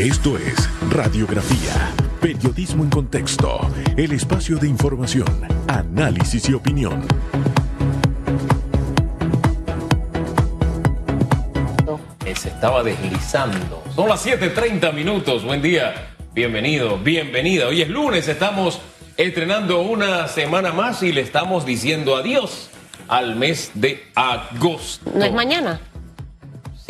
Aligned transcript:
Esto 0.00 0.38
es 0.38 0.56
Radiografía, 0.88 1.92
Periodismo 2.22 2.84
en 2.84 2.88
Contexto, 2.88 3.60
el 3.98 4.12
espacio 4.12 4.56
de 4.56 4.66
información, 4.66 5.46
análisis 5.68 6.48
y 6.48 6.54
opinión. 6.54 7.06
Se 12.34 12.48
estaba 12.48 12.82
deslizando. 12.82 13.84
Son 13.94 14.08
las 14.08 14.24
7:30 14.24 14.90
minutos. 14.94 15.44
Buen 15.44 15.60
día. 15.60 16.14
Bienvenido, 16.32 16.96
bienvenida. 16.96 17.66
Hoy 17.66 17.82
es 17.82 17.90
lunes, 17.90 18.26
estamos 18.26 18.80
estrenando 19.18 19.82
una 19.82 20.28
semana 20.28 20.72
más 20.72 21.02
y 21.02 21.12
le 21.12 21.20
estamos 21.20 21.66
diciendo 21.66 22.16
adiós 22.16 22.70
al 23.06 23.36
mes 23.36 23.72
de 23.74 24.02
agosto. 24.14 25.12
¿No 25.14 25.26
es 25.26 25.32
mañana? 25.34 25.78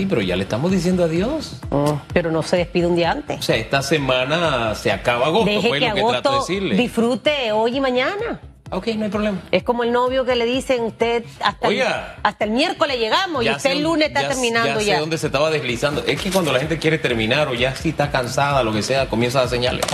Sí, 0.01 0.07
pero 0.09 0.23
ya 0.23 0.35
le 0.37 0.45
estamos 0.45 0.71
diciendo 0.71 1.05
adiós. 1.05 1.57
Oh, 1.71 2.01
pero 2.15 2.31
no 2.33 2.43
se 2.43 2.57
despide 2.57 2.87
un 2.87 2.97
día 2.97 3.09
O 3.11 3.13
antes. 3.13 3.45
sea, 3.45 3.57
esta 3.57 3.83
semana 3.83 4.75
se 4.75 4.91
acaba 4.91 5.27
agosto, 5.27 5.51
Deje 5.51 5.69
fue 5.69 5.79
que 5.79 5.89
lo 5.89 5.95
que 5.95 6.01
trato 6.01 6.11
de 6.31 6.37
agosto 6.37 6.53
decirle. 6.53 6.75
disfrute 6.77 7.53
hoy 7.53 7.77
y 7.77 7.81
mañana. 7.81 8.41
Ok, 8.71 8.87
no 8.97 9.05
hay 9.05 9.11
problema. 9.11 9.39
Es 9.51 9.63
como 9.63 9.83
el 9.85 9.93
novio 9.93 10.25
que 10.25 10.37
le 10.37 10.47
dicen 10.47 10.85
usted 10.85 11.25
hasta, 11.43 11.67
el, 11.67 11.75
Oiga. 11.75 12.17
hasta 12.23 12.45
el 12.45 12.53
miércoles 12.53 12.99
llegamos 12.99 13.45
y 13.45 13.51
usted 13.51 13.73
el 13.73 13.83
lunes 13.83 14.09
está 14.09 14.23
ya- 14.23 14.29
terminando 14.29 14.81
ya. 14.81 14.87
ya. 14.87 14.95
sé 14.95 15.01
dónde 15.01 15.19
se 15.19 15.27
estaba 15.27 15.51
deslizando. 15.51 16.03
Es 16.07 16.21
que 16.23 16.31
cuando 16.31 16.51
la 16.53 16.61
gente 16.61 16.79
quiere 16.79 16.97
terminar 16.97 17.49
o 17.49 17.55
ya 17.55 17.75
sí 17.77 17.91
está 17.91 18.11
cansada, 18.11 18.63
lo 18.63 18.73
que 18.73 18.83
sea, 18.83 19.07
comienza 19.11 19.43
a 19.43 19.49
señales. 19.49 19.85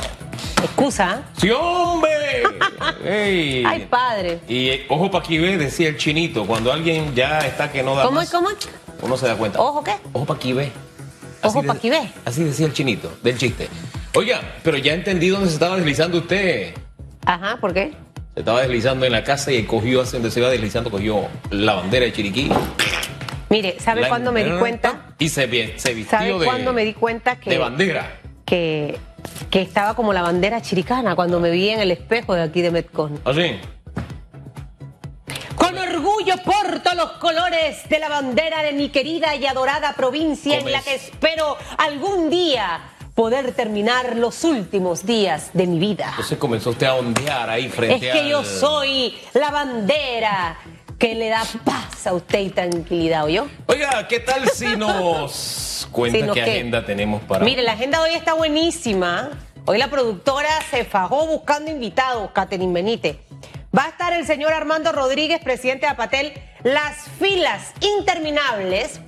Excusa. 0.63 1.23
¿eh? 1.25 1.31
¡Sí, 1.41 1.51
hombre! 1.51 2.43
Ey. 3.05 3.65
Ay, 3.67 3.87
padre. 3.91 4.41
Y 4.49 4.69
eh, 4.69 4.87
ojo 4.89 5.11
pa' 5.11 5.19
aquí 5.19 5.39
ve, 5.39 5.57
decía 5.57 5.89
el 5.89 5.97
chinito, 5.97 6.47
cuando 6.47 6.73
alguien 6.73 7.15
ya 7.15 7.39
está 7.41 7.73
que 7.73 7.83
no 7.83 7.95
da 7.97 8.05
¿Cómo 8.05 8.17
más, 8.17 8.27
es? 8.27 8.31
¿Cómo 8.31 8.51
es? 8.51 8.57
Uno 9.03 9.17
se 9.17 9.27
da 9.27 9.37
cuenta. 9.37 9.61
¿Ojo 9.61 9.83
qué? 9.85 9.93
Ojo 10.13 10.25
pa' 10.25 10.35
aquí 10.35 10.53
ve. 10.53 10.71
Ojo 11.43 11.61
de- 11.63 11.67
pa' 11.69 11.75
aquí 11.75 11.91
ve. 11.91 12.09
Así 12.25 12.45
decía 12.45 12.67
el 12.67 12.73
chinito, 12.73 13.13
del 13.23 13.37
chiste. 13.39 13.69
Oiga, 14.15 14.41
pero 14.63 14.79
ya 14.79 14.95
entendí 14.95 15.29
dónde 15.29 15.49
se 15.49 15.55
estaba 15.55 15.77
deslizando 15.77 16.19
usted. 16.19 16.75
Ajá, 17.25 17.59
¿por 17.61 17.75
qué? 17.75 17.93
Se 18.35 18.41
estaba 18.41 18.61
deslizando 18.63 19.05
en 19.07 19.13
la 19.13 19.25
casa 19.25 19.53
y 19.53 19.63
cogió, 19.65 20.01
hacia 20.03 20.19
donde 20.19 20.31
se 20.31 20.41
iba 20.41 20.49
deslizando, 20.51 20.91
cogió 20.91 21.27
la 21.51 21.75
bandera 21.75 22.05
de 22.07 22.13
Chiriquí. 22.13 22.51
Mire, 23.49 23.77
¿sabe 23.81 24.09
cuándo 24.09 24.33
me 24.33 24.45
di 24.45 24.51
cuenta? 24.59 25.15
Y 25.19 25.29
se, 25.29 25.47
vi- 25.47 25.73
se 25.77 25.95
vistió 25.95 26.19
¿Sabe 26.19 26.39
de, 26.39 26.45
cuándo 26.45 26.73
me 26.73 26.85
di 26.85 26.93
cuenta 26.95 27.37
que, 27.37 27.51
de 27.51 27.59
bandera. 27.59 28.19
que, 28.45 28.99
que 29.51 29.63
estaba 29.63 29.95
como 29.95 30.13
la 30.13 30.23
bandera 30.23 30.61
chiricana 30.63 31.15
cuando 31.15 31.39
me 31.41 31.51
vi 31.51 31.69
en 31.71 31.81
el 31.81 31.91
espejo 31.91 32.35
de 32.35 32.43
aquí 32.43 32.61
de 32.63 32.71
Metcon? 32.71 33.21
Así. 33.25 33.43
Con 33.53 33.76
los 36.95 37.13
colores 37.13 37.89
de 37.89 37.99
la 37.99 38.09
bandera 38.09 38.63
de 38.63 38.73
mi 38.73 38.91
querida 38.91 39.35
y 39.35 39.47
adorada 39.47 39.95
provincia 39.95 40.59
en 40.59 40.71
la 40.71 40.83
que 40.83 40.95
espero 40.95 41.57
algún 41.79 42.31
día 42.31 42.93
poder 43.15 43.53
terminar 43.53 44.17
los 44.17 44.45
últimos 44.45 45.07
días 45.07 45.51
de 45.55 45.67
mi 45.67 45.79
vida. 45.79 46.09
Entonces 46.11 46.37
comenzó 46.39 46.71
usted 46.71 46.87
a 46.87 46.95
ondear 46.95 47.49
ahí 47.49 47.69
frente 47.69 48.07
Es 48.09 48.13
que 48.15 48.29
yo 48.29 48.45
soy 48.45 49.17
la 49.33 49.51
bandera 49.51 50.59
que 50.99 51.15
le 51.15 51.29
da 51.31 51.43
paz 51.65 52.07
a 52.07 52.13
usted 52.13 52.41
y 52.41 52.51
tranquilidad, 52.51 53.25
¿oyó? 53.25 53.49
Oiga, 53.67 54.07
¿qué 54.07 54.21
tal 54.21 54.49
si 54.51 54.77
nos 54.77 55.89
cuenta 55.93 56.19
Si 56.19 56.25
nos 56.25 56.35
qué 56.35 56.45
qué. 56.45 56.51
agenda 56.53 56.85
tenemos 56.85 57.23
para 57.23 57.45
Mire, 57.45 57.63
la 57.63 57.73
agenda 57.73 58.03
de 58.03 58.11
hoy 58.11 58.17
está 58.17 58.35
buenísima. 58.35 59.31
Hoy 59.65 59.79
la 59.79 59.89
productora 59.89 60.49
se 60.71 60.85
fajó 60.85 61.27
buscando 61.27 61.71
invitados, 61.71 62.31
Catherine 62.33 62.73
Benítez. 62.73 63.17
Va 63.77 63.85
a 63.85 63.89
estar 63.89 64.13
el 64.13 64.27
señor 64.27 64.53
Armando 64.53 64.93
Rodríguez, 64.93 65.41
presidente 65.41 65.87
de 65.87 65.93
Apatel, 65.93 66.33
las 66.63 67.09
filas 67.19 67.73
interminables 67.81 69.01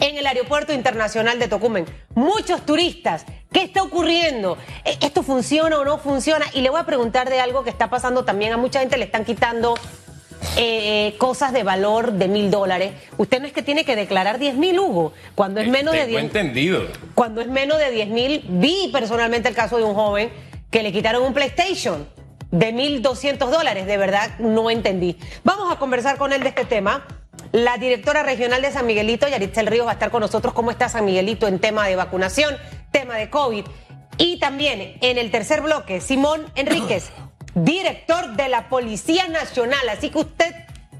en 0.00 0.18
el 0.18 0.26
aeropuerto 0.26 0.72
internacional 0.72 1.38
de 1.38 1.48
Tocumen. 1.48 1.86
Muchos 2.14 2.66
turistas. 2.66 3.24
¿Qué 3.52 3.62
está 3.62 3.82
ocurriendo? 3.82 4.58
Eh, 4.84 4.98
¿Esto 5.00 5.22
funciona 5.22 5.78
o 5.78 5.84
no 5.84 5.98
funciona? 5.98 6.46
Y 6.54 6.62
le 6.62 6.70
voy 6.70 6.80
a 6.80 6.84
preguntar 6.84 7.30
de 7.30 7.40
algo 7.40 7.62
que 7.62 7.70
está 7.70 7.88
pasando 7.88 8.24
también. 8.24 8.52
A 8.52 8.56
mucha 8.56 8.80
gente 8.80 8.96
le 8.96 9.04
están 9.04 9.24
quitando 9.24 9.74
eh, 10.56 11.14
cosas 11.18 11.52
de 11.52 11.62
valor 11.62 12.12
de 12.12 12.28
mil 12.28 12.50
dólares. 12.50 12.92
Usted 13.16 13.40
no 13.40 13.46
es 13.46 13.52
que 13.52 13.62
tiene 13.62 13.84
que 13.84 13.94
declarar 13.94 14.38
10 14.38 14.56
mil, 14.56 14.78
Hugo. 14.78 15.12
Cuando 15.34 15.60
es 15.60 15.68
menos 15.68 15.94
de 15.94 16.06
10 16.06 16.22
entendido. 16.22 16.82
cuando 17.14 17.40
es 17.40 17.48
menos 17.48 17.78
de 17.78 17.90
10 17.90 18.08
mil, 18.08 18.44
vi 18.48 18.90
personalmente 18.92 19.48
el 19.48 19.54
caso 19.54 19.76
de 19.76 19.84
un 19.84 19.94
joven 19.94 20.30
que 20.70 20.82
le 20.82 20.92
quitaron 20.92 21.22
un 21.22 21.32
PlayStation 21.32 22.06
de 22.52 22.72
1.200 22.72 23.50
dólares. 23.50 23.86
De 23.86 23.96
verdad, 23.96 24.38
no 24.38 24.70
entendí. 24.70 25.18
Vamos 25.42 25.72
a 25.72 25.78
conversar 25.80 26.16
con 26.18 26.32
él 26.32 26.44
de 26.44 26.50
este 26.50 26.64
tema. 26.64 27.04
La 27.50 27.76
directora 27.78 28.22
regional 28.22 28.62
de 28.62 28.70
San 28.70 28.86
Miguelito, 28.86 29.26
Yaritzel 29.26 29.66
Ríos, 29.66 29.86
va 29.86 29.90
a 29.90 29.94
estar 29.94 30.10
con 30.10 30.20
nosotros. 30.20 30.54
¿Cómo 30.54 30.70
está 30.70 30.88
San 30.88 31.04
Miguelito 31.04 31.48
en 31.48 31.58
tema 31.58 31.88
de 31.88 31.96
vacunación, 31.96 32.56
tema 32.92 33.16
de 33.16 33.28
COVID? 33.28 33.64
Y 34.18 34.38
también 34.38 34.98
en 35.00 35.18
el 35.18 35.30
tercer 35.30 35.62
bloque, 35.62 36.00
Simón 36.00 36.46
Enríquez, 36.54 37.10
director 37.54 38.36
de 38.36 38.48
la 38.48 38.68
Policía 38.68 39.28
Nacional. 39.28 39.88
Así 39.88 40.10
que 40.10 40.18
usted 40.18 40.54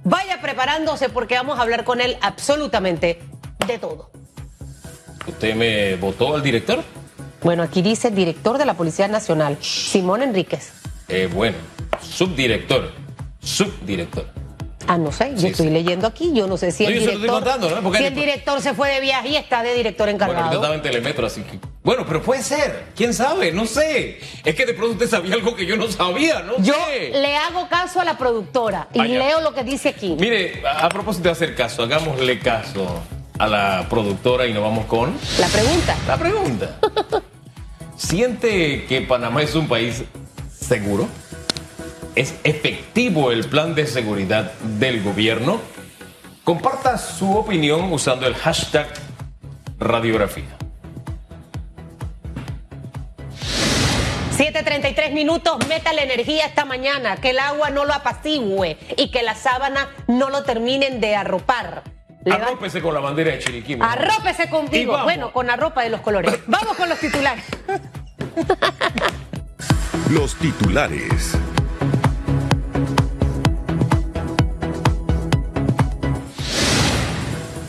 vaya 0.05 0.41
preparándose 0.41 1.09
porque 1.11 1.35
vamos 1.35 1.59
a 1.59 1.63
hablar 1.63 1.85
con 1.85 2.01
él 2.01 2.17
absolutamente 2.23 3.21
de 3.67 3.79
todo. 3.79 4.11
¿Usted 5.27 5.55
me 5.55 5.97
votó 5.97 6.35
al 6.35 6.43
director? 6.43 6.83
Bueno, 7.43 7.63
aquí 7.63 7.83
dice 7.83 8.11
director 8.11 8.59
de 8.59 8.65
la 8.65 8.75
Policía 8.75 9.07
Nacional, 9.07 9.59
Simón 9.61 10.23
Enríquez. 10.23 10.82
Eh, 11.13 11.29
bueno, 11.33 11.57
subdirector. 12.01 12.91
Subdirector. 13.41 14.27
Ah, 14.89 14.99
no 14.99 15.13
sé, 15.13 15.31
yo 15.35 15.41
Sí, 15.43 15.47
estoy 15.49 15.67
sí. 15.69 15.73
leyendo 15.73 16.09
aquí, 16.09 16.33
yo 16.35 16.49
no 16.49 16.57
sé 16.57 16.73
si 16.73 16.83
No, 16.83 16.89
el 16.89 16.95
yo 16.97 17.01
estoy 17.03 17.17
director, 17.17 17.43
contando, 17.45 17.71
¿no? 17.71 17.83
Porque- 17.83 17.99
si 17.99 18.05
el 18.07 18.15
director 18.17 18.61
se 18.61 18.75
fue 18.75 18.91
de 18.91 19.01
viaje 19.01 19.29
y 19.29 19.37
está 19.37 19.63
de 19.63 19.75
director 19.75 20.07
Bueno, 20.07 20.17
encargado. 20.17 20.41
ahorita 20.47 20.57
estaba 20.57 20.75
en 20.75 20.83
Telemetro, 20.83 21.27
así 21.27 21.43
que. 21.43 21.61
Bueno, 21.85 22.05
pero 22.07 22.21
puede 22.21 22.43
ser. 22.43 22.87
¿Quién 22.97 23.15
sabe? 23.15 23.53
No 23.53 23.65
sé. 23.67 24.19
Es 24.45 24.55
que 24.57 24.67
de 24.67 24.75
pronto 24.75 24.95
usted 24.95 25.09
sabía 25.09 25.35
algo 25.35 25.55
que 25.55 25.67
yo 25.67 25.77
no 25.77 25.87
sabía, 25.89 26.41
¿no? 26.43 26.57
yo 26.59 26.75
sé. 26.89 27.11
le 27.11 27.37
hago 27.37 27.69
caso 27.69 28.01
a 28.01 28.05
la 28.05 28.19
productora 28.19 28.89
y 28.93 29.03
leo 29.03 29.41
lo 29.41 29.55
que 29.55 29.63
dice 29.63 29.91
aquí. 29.91 30.17
Mire, 30.19 30.63
a, 30.67 30.87
a 30.87 30.89
propósito 30.89 31.25
de 31.25 31.31
hacer 31.33 31.55
caso, 31.55 31.85
hagámosle 31.85 32.41
caso 32.41 33.03
a 33.39 33.47
la 33.47 33.87
productora 33.89 34.47
y 34.47 34.53
nos 34.53 34.63
vamos 34.65 34.87
con 34.87 35.15
La 35.39 35.47
pregunta. 35.47 35.97
la 36.09 36.17
pregunta. 36.17 36.79
¿Siente 37.97 38.85
que 38.87 39.01
Panamá 39.03 39.43
es 39.43 39.55
un 39.55 39.69
país 39.69 40.03
seguro? 40.73 41.07
¿Es 42.15 42.35
efectivo 42.45 43.31
el 43.31 43.45
plan 43.45 43.75
de 43.75 43.87
seguridad 43.87 44.53
del 44.81 45.03
gobierno? 45.03 45.61
Comparta 46.45 46.97
su 46.97 47.31
opinión 47.37 47.93
usando 47.93 48.27
el 48.27 48.35
hashtag 48.35 48.89
radiografía. 49.79 50.57
7.33 54.39 55.13
minutos, 55.13 55.59
meta 55.69 55.93
la 55.93 56.05
energía 56.05 56.47
esta 56.47 56.65
mañana, 56.65 57.19
que 57.19 57.31
el 57.31 57.39
agua 57.39 57.69
no 57.69 57.85
lo 57.85 57.93
apacigüe 57.93 58.79
y 58.97 59.11
que 59.11 59.23
la 59.23 59.35
sábana 59.35 59.91
no 60.09 60.31
lo 60.31 60.43
terminen 60.43 61.01
de 61.01 61.17
arropar. 61.17 61.83
Arrópese 62.31 62.81
con 62.81 62.95
la 62.95 63.01
bandera 63.01 63.33
de 63.33 63.41
Chiriquí. 63.41 63.77
Arrópese 63.79 64.49
contigo. 64.49 64.99
Bueno, 65.03 65.35
con 65.35 65.47
la 65.47 65.57
ropa 65.57 65.83
de 65.83 65.91
los 65.91 66.01
colores. 66.01 66.39
Vamos 66.47 66.79
con 66.79 66.89
los 66.89 66.99
titulares. 66.99 67.45
Los 70.13 70.35
titulares. 70.35 71.33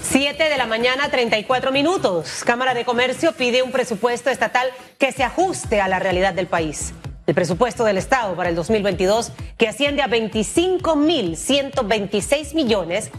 Siete 0.01 0.49
de 0.49 0.57
la 0.57 0.65
mañana, 0.65 1.07
34 1.09 1.71
minutos. 1.71 2.43
Cámara 2.45 2.73
de 2.73 2.83
Comercio 2.83 3.31
pide 3.31 3.63
un 3.63 3.71
presupuesto 3.71 4.29
estatal 4.29 4.67
que 4.97 5.13
se 5.13 5.23
ajuste 5.23 5.79
a 5.79 5.87
la 5.87 5.99
realidad 5.99 6.33
del 6.33 6.47
país. 6.47 6.93
El 7.27 7.33
presupuesto 7.33 7.85
del 7.85 7.97
Estado 7.97 8.35
para 8.35 8.49
el 8.49 8.55
2022, 8.55 9.31
que 9.57 9.69
asciende 9.69 10.01
a 10.01 10.09
25.126 10.09 12.55
millones, 12.55 13.09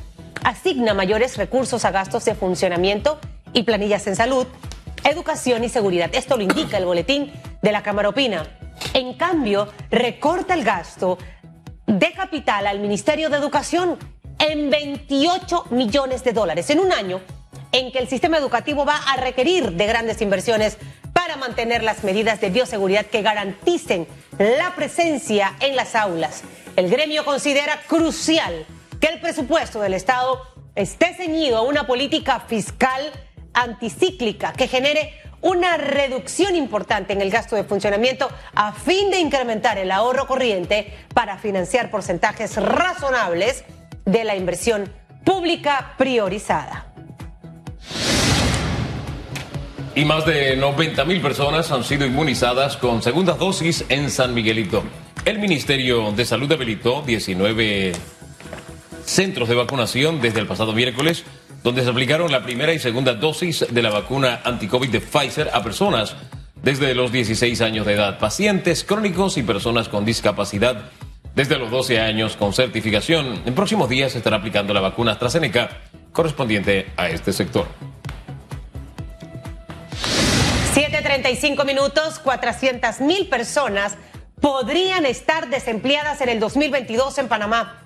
asigna 0.42 0.92
mayores 0.92 1.38
recursos 1.38 1.86
a 1.86 1.90
gastos 1.90 2.26
de 2.26 2.34
funcionamiento 2.34 3.18
y 3.54 3.62
planillas 3.62 4.06
en 4.06 4.16
salud, 4.16 4.46
educación 5.02 5.64
y 5.64 5.70
seguridad. 5.70 6.10
Esto 6.12 6.36
lo 6.36 6.42
indica 6.42 6.76
el 6.76 6.84
boletín 6.84 7.32
de 7.62 7.72
la 7.72 7.82
Cámara 7.82 8.10
Opina. 8.10 8.46
En 8.92 9.14
cambio, 9.14 9.68
recorta 9.90 10.54
el 10.54 10.64
gasto 10.64 11.18
de 11.86 12.12
capital 12.12 12.66
al 12.66 12.80
Ministerio 12.80 13.30
de 13.30 13.36
Educación 13.36 13.98
en 14.38 14.70
28 14.70 15.66
millones 15.70 16.24
de 16.24 16.32
dólares 16.32 16.70
en 16.70 16.80
un 16.80 16.92
año 16.92 17.20
en 17.72 17.90
que 17.90 17.98
el 17.98 18.08
sistema 18.08 18.38
educativo 18.38 18.84
va 18.84 18.96
a 18.96 19.16
requerir 19.16 19.72
de 19.72 19.86
grandes 19.86 20.20
inversiones 20.22 20.78
para 21.12 21.36
mantener 21.36 21.82
las 21.82 22.04
medidas 22.04 22.40
de 22.40 22.50
bioseguridad 22.50 23.06
que 23.06 23.22
garanticen 23.22 24.06
la 24.38 24.74
presencia 24.76 25.54
en 25.60 25.74
las 25.74 25.94
aulas. 25.94 26.42
El 26.76 26.88
gremio 26.88 27.24
considera 27.24 27.80
crucial 27.88 28.66
que 29.00 29.08
el 29.08 29.20
presupuesto 29.20 29.80
del 29.80 29.94
Estado 29.94 30.40
esté 30.74 31.14
ceñido 31.14 31.58
a 31.58 31.62
una 31.62 31.86
política 31.86 32.40
fiscal 32.40 33.10
anticíclica 33.54 34.52
que 34.52 34.68
genere 34.68 35.12
una 35.44 35.76
reducción 35.76 36.56
importante 36.56 37.12
en 37.12 37.20
el 37.20 37.30
gasto 37.30 37.54
de 37.54 37.64
funcionamiento 37.64 38.30
a 38.54 38.72
fin 38.72 39.10
de 39.10 39.20
incrementar 39.20 39.76
el 39.76 39.90
ahorro 39.90 40.26
corriente 40.26 40.94
para 41.12 41.36
financiar 41.36 41.90
porcentajes 41.90 42.56
razonables 42.56 43.64
de 44.06 44.24
la 44.24 44.36
inversión 44.36 44.90
pública 45.22 45.94
priorizada. 45.98 46.86
Y 49.94 50.06
más 50.06 50.24
de 50.24 50.56
90 50.56 51.04
mil 51.04 51.20
personas 51.20 51.70
han 51.70 51.84
sido 51.84 52.06
inmunizadas 52.06 52.78
con 52.78 53.02
segundas 53.02 53.38
dosis 53.38 53.84
en 53.90 54.10
San 54.10 54.32
Miguelito. 54.32 54.82
El 55.26 55.38
Ministerio 55.38 56.10
de 56.12 56.24
Salud 56.24 56.50
habilitó 56.50 57.02
19 57.02 57.92
centros 59.04 59.48
de 59.50 59.54
vacunación 59.54 60.22
desde 60.22 60.40
el 60.40 60.46
pasado 60.46 60.72
miércoles, 60.72 61.24
donde 61.64 61.82
se 61.82 61.88
aplicaron 61.88 62.30
la 62.30 62.42
primera 62.42 62.74
y 62.74 62.78
segunda 62.78 63.14
dosis 63.14 63.66
de 63.70 63.82
la 63.82 63.88
vacuna 63.88 64.42
anti-COVID 64.44 64.90
de 64.90 65.00
Pfizer 65.00 65.50
a 65.50 65.62
personas 65.62 66.14
desde 66.62 66.94
los 66.94 67.10
16 67.10 67.58
años 67.62 67.86
de 67.86 67.94
edad, 67.94 68.18
pacientes 68.18 68.84
crónicos 68.84 69.38
y 69.38 69.42
personas 69.42 69.88
con 69.88 70.04
discapacidad 70.04 70.90
desde 71.34 71.56
los 71.56 71.70
12 71.70 72.00
años 72.00 72.36
con 72.36 72.52
certificación. 72.52 73.42
En 73.46 73.54
próximos 73.54 73.88
días 73.88 74.12
se 74.12 74.18
estará 74.18 74.36
aplicando 74.36 74.74
la 74.74 74.80
vacuna 74.80 75.12
AstraZeneca 75.12 75.70
correspondiente 76.12 76.92
a 76.98 77.08
este 77.08 77.32
sector. 77.32 77.66
7.35 80.74 81.64
minutos, 81.64 82.18
400 82.18 83.00
mil 83.00 83.26
personas 83.28 83.96
podrían 84.38 85.06
estar 85.06 85.48
desempleadas 85.48 86.20
en 86.20 86.28
el 86.28 86.40
2022 86.40 87.16
en 87.16 87.28
Panamá. 87.28 87.80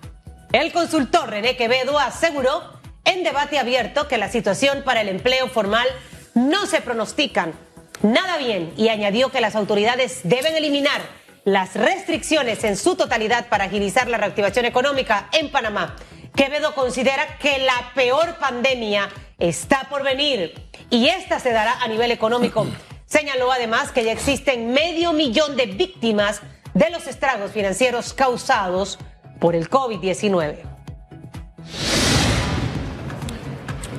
El 0.53 0.73
consultor 0.73 1.31
René 1.31 1.57
Quevedo 1.57 1.97
aseguró 1.99 2.78
en 3.09 3.25
debate 3.25 3.59
abierto 3.59 4.07
que 4.07 4.19
la 4.19 4.29
situación 4.29 4.83
para 4.85 5.01
el 5.01 5.09
empleo 5.09 5.49
formal 5.49 5.89
no 6.35 6.67
se 6.67 6.83
pronostican 6.83 7.55
nada 8.03 8.37
bien 8.37 8.73
y 8.77 8.91
añadió 8.91 9.31
que 9.31 9.41
las 9.41 9.57
autoridades 9.57 10.21
deben 10.25 10.55
eliminar 10.55 11.01
las 11.45 11.75
restricciones 11.75 12.63
en 12.65 12.77
su 12.77 12.97
totalidad 12.97 13.49
para 13.49 13.65
agilizar 13.65 14.09
la 14.09 14.19
reactivación 14.19 14.67
económica 14.67 15.29
en 15.33 15.51
Panamá. 15.51 15.97
Quevedo 16.37 16.75
considera 16.75 17.39
que 17.39 17.59
la 17.59 17.93
peor 17.95 18.37
pandemia 18.37 19.09
está 19.39 19.89
por 19.89 20.05
venir 20.05 20.55
y 20.91 21.09
esta 21.09 21.41
se 21.41 21.53
dará 21.53 21.81
a 21.81 21.89
nivel 21.89 22.11
económico. 22.11 22.67
Señaló 23.07 23.51
además 23.51 23.91
que 23.91 24.05
ya 24.05 24.13
existen 24.13 24.73
medio 24.73 25.15
millón 25.15 25.57
de 25.57 25.65
víctimas 25.65 26.43
de 26.75 26.91
los 26.91 27.07
estragos 27.07 27.53
financieros 27.53 28.13
causados 28.13 28.99
por 29.41 29.55
el 29.55 29.71
COVID-19. 29.71 30.78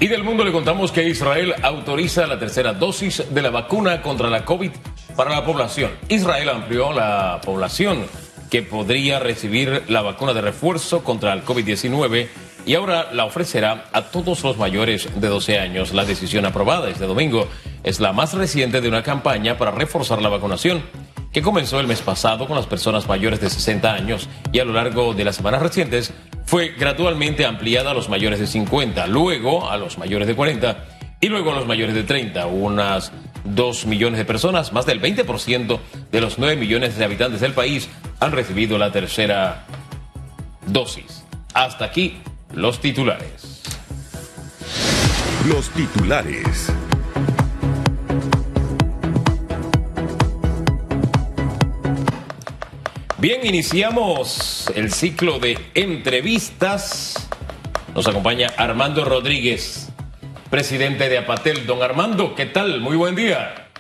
Y 0.02 0.08
del 0.08 0.24
mundo 0.24 0.46
le 0.46 0.54
contamos 0.54 0.94
que 0.94 1.10
Israel 1.10 1.54
autoriza 1.62 2.26
la 2.26 2.40
tercera 2.40 2.72
dosis 2.72 3.22
de 3.30 3.42
la 3.42 3.50
vacuna 3.50 4.02
contra 4.02 4.30
la 4.30 4.46
COVID 4.46 4.72
para 5.18 5.32
la 5.32 5.44
población. 5.44 5.92
Israel 6.08 6.48
amplió 6.48 6.94
la 6.94 7.42
población 7.44 8.06
que 8.50 8.62
podría 8.62 9.20
recibir 9.20 9.84
la 9.90 10.02
vacuna 10.02 10.34
de 10.34 10.40
refuerzo 10.40 11.04
contra 11.04 11.34
el 11.34 11.44
COVID-19 11.44 12.30
y 12.66 12.76
ahora 12.76 13.12
la 13.12 13.26
ofrecerá 13.26 13.90
a 13.92 14.04
todos 14.04 14.42
los 14.42 14.58
mayores 14.58 15.10
de 15.20 15.28
12 15.28 15.60
años. 15.60 15.94
La 15.94 16.06
decisión 16.06 16.46
aprobada 16.46 16.90
este 16.90 17.06
domingo 17.06 17.50
es 17.84 18.00
la 18.00 18.14
más 18.14 18.34
reciente 18.34 18.80
de 18.80 18.88
una 18.88 19.04
campaña 19.04 19.58
para 19.58 19.72
reforzar 19.72 20.22
la 20.22 20.30
vacunación 20.30 20.82
que 21.32 21.42
comenzó 21.42 21.80
el 21.80 21.88
mes 21.88 22.02
pasado 22.02 22.48
con 22.48 22.56
las 22.56 22.66
personas 22.66 23.08
mayores 23.08 23.40
de 23.40 23.50
60 23.50 23.94
años 23.94 24.28
y 24.52 24.60
a 24.60 24.66
lo 24.66 24.74
largo 24.74 25.14
de 25.14 25.24
las 25.24 25.36
semanas 25.36 25.62
recientes 25.62 26.14
fue 26.46 26.70
gradualmente 26.70 27.46
ampliada 27.46 27.92
a 27.92 27.94
los 27.94 28.10
mayores 28.10 28.40
de 28.40 28.48
50, 28.48 29.06
luego 29.08 29.70
a 29.70 29.78
los 29.78 29.98
mayores 29.98 30.28
de 30.28 30.36
40 30.36 30.86
y 31.22 31.28
luego 31.28 31.52
a 31.52 31.56
los 31.56 31.68
mayores 31.68 31.94
de 31.94 32.04
30. 32.04 32.48
Unas 32.48 33.12
2 33.44 33.86
millones 33.86 34.18
de 34.18 34.26
personas, 34.26 34.74
más 34.74 34.86
del 34.86 35.02
20% 35.02 35.80
de 36.12 36.22
los 36.22 36.40
9 36.40 36.56
millones 36.56 36.98
de 36.98 37.06
habitantes 37.06 37.42
del 37.42 37.54
país 37.54 37.90
han 38.20 38.32
recibido 38.32 38.78
la 38.78 38.92
tercera 38.92 39.66
dosis. 40.66 41.24
Hasta 41.54 41.86
aquí 41.86 42.18
los 42.54 42.80
titulares. 42.80 43.62
Los 45.48 45.70
titulares. 45.70 46.72
Bien, 53.20 53.46
iniciamos 53.46 54.72
el 54.76 54.94
ciclo 54.94 55.40
de 55.40 55.60
entrevistas. 55.74 57.28
Nos 57.94 58.08
acompaña 58.08 58.48
Armando 58.56 59.04
Rodríguez, 59.04 59.90
presidente 60.50 61.10
de 61.10 61.18
Apatel. 61.18 61.68
Don 61.68 61.84
Armando, 61.84 62.34
¿qué 62.34 62.46
tal? 62.46 62.80
Muy 62.80 62.96
buen 62.96 63.16
día. 63.16 63.72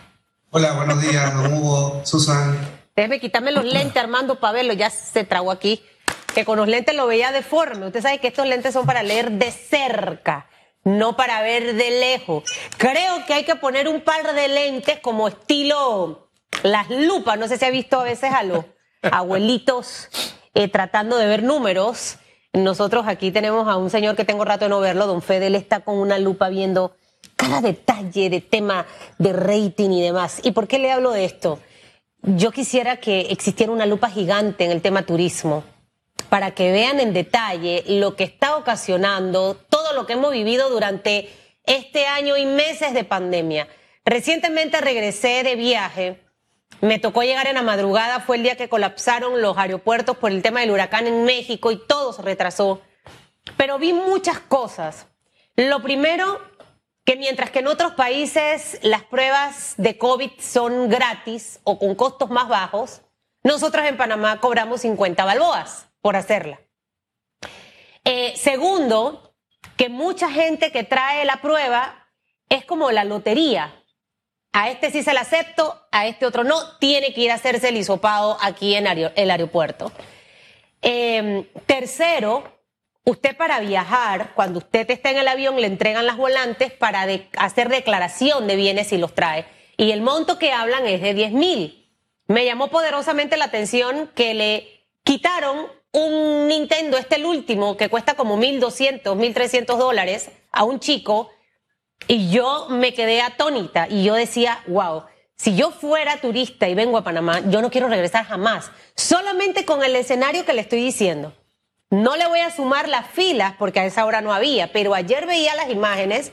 Hola, 0.49 0.73
buenos 0.73 1.01
días, 1.01 1.33
don 1.33 1.53
Hugo, 1.53 2.01
Susan. 2.03 2.59
Déjeme 2.97 3.21
quitarme 3.21 3.53
los 3.53 3.63
lentes, 3.63 3.95
Armando, 3.95 4.41
para 4.41 4.51
verlo. 4.51 4.73
Ya 4.73 4.89
se 4.89 5.23
tragó 5.23 5.51
aquí. 5.51 5.81
Que 6.35 6.43
con 6.43 6.57
los 6.57 6.67
lentes 6.67 6.93
lo 6.93 7.07
veía 7.07 7.31
deforme. 7.31 7.87
Usted 7.87 8.01
sabe 8.01 8.17
que 8.17 8.27
estos 8.27 8.45
lentes 8.45 8.73
son 8.73 8.85
para 8.85 9.03
leer 9.03 9.31
de 9.31 9.51
cerca, 9.51 10.49
no 10.83 11.15
para 11.15 11.41
ver 11.41 11.75
de 11.75 11.91
lejos. 11.91 12.43
Creo 12.77 13.25
que 13.25 13.35
hay 13.35 13.45
que 13.45 13.55
poner 13.55 13.87
un 13.87 14.01
par 14.01 14.33
de 14.33 14.49
lentes 14.49 14.99
como 14.99 15.29
estilo 15.29 16.29
las 16.61 16.89
lupas. 16.89 17.39
No 17.39 17.47
sé 17.47 17.57
si 17.57 17.63
ha 17.63 17.69
visto 17.69 18.01
a 18.01 18.03
veces 18.03 18.33
a 18.33 18.43
los 18.43 18.65
abuelitos 19.01 20.09
eh, 20.53 20.67
tratando 20.67 21.17
de 21.17 21.27
ver 21.27 21.43
números. 21.43 22.17
Nosotros 22.53 23.05
aquí 23.07 23.31
tenemos 23.31 23.67
a 23.67 23.77
un 23.77 23.89
señor 23.89 24.15
que 24.15 24.25
tengo 24.25 24.43
rato 24.45 24.65
de 24.65 24.69
no 24.69 24.79
verlo, 24.79 25.07
don 25.07 25.21
Fede, 25.21 25.47
él 25.47 25.55
está 25.55 25.81
con 25.81 25.97
una 25.97 26.17
lupa 26.17 26.49
viendo 26.49 26.95
cada 27.35 27.61
detalle 27.61 28.29
de 28.29 28.41
tema 28.41 28.85
de 29.17 29.33
rating 29.33 29.91
y 29.91 30.01
demás. 30.01 30.39
¿Y 30.43 30.51
por 30.51 30.67
qué 30.67 30.79
le 30.79 30.91
hablo 30.91 31.11
de 31.11 31.25
esto? 31.25 31.59
Yo 32.21 32.51
quisiera 32.51 32.97
que 32.97 33.21
existiera 33.31 33.71
una 33.71 33.85
lupa 33.85 34.09
gigante 34.09 34.65
en 34.65 34.71
el 34.71 34.81
tema 34.81 35.03
turismo 35.03 35.63
para 36.27 36.51
que 36.51 36.71
vean 36.71 36.99
en 36.99 37.13
detalle 37.13 37.83
lo 37.87 38.15
que 38.15 38.25
está 38.25 38.57
ocasionando 38.57 39.55
todo 39.69 39.93
lo 39.93 40.05
que 40.05 40.13
hemos 40.13 40.31
vivido 40.31 40.69
durante 40.69 41.29
este 41.65 42.07
año 42.07 42.35
y 42.35 42.45
meses 42.45 42.93
de 42.93 43.03
pandemia. 43.03 43.67
Recientemente 44.03 44.81
regresé 44.81 45.43
de 45.43 45.55
viaje 45.55 46.19
me 46.81 46.99
tocó 46.99 47.23
llegar 47.23 47.47
en 47.47 47.55
la 47.55 47.61
madrugada, 47.61 48.21
fue 48.21 48.37
el 48.37 48.43
día 48.43 48.55
que 48.55 48.69
colapsaron 48.69 49.41
los 49.41 49.57
aeropuertos 49.57 50.17
por 50.17 50.31
el 50.31 50.41
tema 50.41 50.61
del 50.61 50.71
huracán 50.71 51.07
en 51.07 51.25
México 51.25 51.71
y 51.71 51.77
todo 51.87 52.13
se 52.13 52.21
retrasó. 52.21 52.81
Pero 53.57 53.79
vi 53.79 53.93
muchas 53.93 54.39
cosas. 54.39 55.07
Lo 55.55 55.81
primero, 55.81 56.39
que 57.03 57.15
mientras 57.15 57.51
que 57.51 57.59
en 57.59 57.67
otros 57.67 57.93
países 57.93 58.79
las 58.81 59.03
pruebas 59.03 59.73
de 59.77 59.97
COVID 59.97 60.31
son 60.39 60.89
gratis 60.89 61.59
o 61.63 61.77
con 61.79 61.95
costos 61.95 62.29
más 62.29 62.47
bajos, 62.47 63.01
nosotros 63.43 63.85
en 63.85 63.97
Panamá 63.97 64.39
cobramos 64.39 64.81
50 64.81 65.25
balboas 65.25 65.89
por 66.01 66.15
hacerla. 66.15 66.61
Eh, 68.05 68.33
segundo, 68.37 69.35
que 69.75 69.89
mucha 69.89 70.31
gente 70.31 70.71
que 70.71 70.83
trae 70.83 71.25
la 71.25 71.41
prueba 71.41 72.07
es 72.47 72.65
como 72.65 72.91
la 72.91 73.03
lotería 73.03 73.78
a 74.51 74.69
este 74.69 74.91
sí 74.91 75.03
se 75.03 75.13
la 75.13 75.21
acepto, 75.21 75.79
a 75.91 76.07
este 76.07 76.25
otro 76.25 76.43
no, 76.43 76.77
tiene 76.77 77.13
que 77.13 77.21
ir 77.21 77.31
a 77.31 77.35
hacerse 77.35 77.69
el 77.69 77.77
hisopado 77.77 78.37
aquí 78.41 78.75
en 78.75 78.87
el 78.87 79.31
aeropuerto. 79.31 79.91
Em, 80.81 81.45
tercero, 81.65 82.43
usted 83.03 83.35
para 83.35 83.59
viajar, 83.59 84.33
cuando 84.33 84.59
usted 84.59 84.89
está 84.89 85.11
en 85.11 85.17
el 85.17 85.27
avión, 85.27 85.59
le 85.59 85.67
entregan 85.67 86.05
las 86.05 86.17
volantes 86.17 86.71
para 86.71 87.05
hacer 87.37 87.69
declaración 87.69 88.47
de 88.47 88.55
bienes 88.55 88.91
y 88.91 88.97
los 88.97 89.13
trae. 89.13 89.45
Y 89.77 89.91
el 89.91 90.01
monto 90.01 90.39
que 90.39 90.51
hablan 90.51 90.87
es 90.87 91.01
de 91.01 91.13
10 91.13 91.31
mil. 91.31 91.89
Me 92.27 92.45
llamó 92.45 92.69
poderosamente 92.69 93.37
la 93.37 93.45
atención 93.45 94.11
que 94.15 94.33
le 94.33 94.85
quitaron 95.03 95.67
un 95.91 96.47
Nintendo, 96.47 96.97
este 96.97 97.15
el 97.15 97.25
último, 97.25 97.75
que 97.75 97.89
cuesta 97.89 98.15
como 98.15 98.37
1.200, 98.37 99.01
1.300 99.15 99.77
dólares 99.77 100.29
a 100.51 100.63
un 100.63 100.79
chico 100.79 101.29
y 102.07 102.29
yo 102.31 102.67
me 102.69 102.93
quedé 102.93 103.21
atónita 103.21 103.87
y 103.89 104.03
yo 104.03 104.15
decía, 104.15 104.63
wow, 104.67 105.03
si 105.35 105.55
yo 105.55 105.71
fuera 105.71 106.17
turista 106.17 106.67
y 106.67 106.75
vengo 106.75 106.97
a 106.97 107.03
Panamá, 107.03 107.41
yo 107.49 107.61
no 107.61 107.69
quiero 107.69 107.87
regresar 107.87 108.25
jamás, 108.25 108.71
solamente 108.95 109.65
con 109.65 109.83
el 109.83 109.95
escenario 109.95 110.45
que 110.45 110.53
le 110.53 110.61
estoy 110.61 110.83
diciendo. 110.83 111.33
No 111.89 112.15
le 112.17 112.27
voy 112.27 112.41
a 112.41 112.51
sumar 112.51 112.87
las 112.87 113.07
filas 113.07 113.55
porque 113.57 113.79
a 113.79 113.85
esa 113.85 114.05
hora 114.05 114.21
no 114.21 114.33
había, 114.33 114.71
pero 114.71 114.93
ayer 114.93 115.25
veía 115.25 115.55
las 115.55 115.69
imágenes 115.69 116.31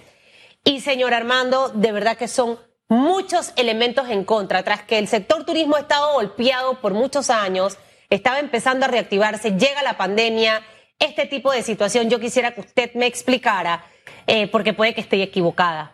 y 0.65 0.81
señor 0.81 1.15
Armando, 1.15 1.69
de 1.69 1.93
verdad 1.93 2.17
que 2.17 2.29
son 2.29 2.59
muchos 2.89 3.53
elementos 3.57 4.09
en 4.09 4.25
contra, 4.25 4.63
tras 4.63 4.83
que 4.83 4.99
el 4.99 5.09
sector 5.09 5.45
turismo 5.45 5.77
ha 5.77 5.81
estado 5.81 6.15
golpeado 6.15 6.81
por 6.81 6.93
muchos 6.93 7.31
años, 7.31 7.79
estaba 8.11 8.39
empezando 8.39 8.85
a 8.85 8.89
reactivarse, 8.89 9.53
llega 9.53 9.83
la 9.83 9.97
pandemia, 9.97 10.63
este 10.99 11.27
tipo 11.27 11.53
de 11.53 11.63
situación, 11.63 12.11
yo 12.11 12.21
quisiera 12.21 12.55
que 12.55 12.61
usted 12.61 12.95
me 12.95 13.07
explicara 13.07 13.85
eh, 14.27 14.49
porque 14.51 14.73
puede 14.75 14.95
que 14.95 15.01
esté 15.01 15.23
equivocada. 15.23 15.93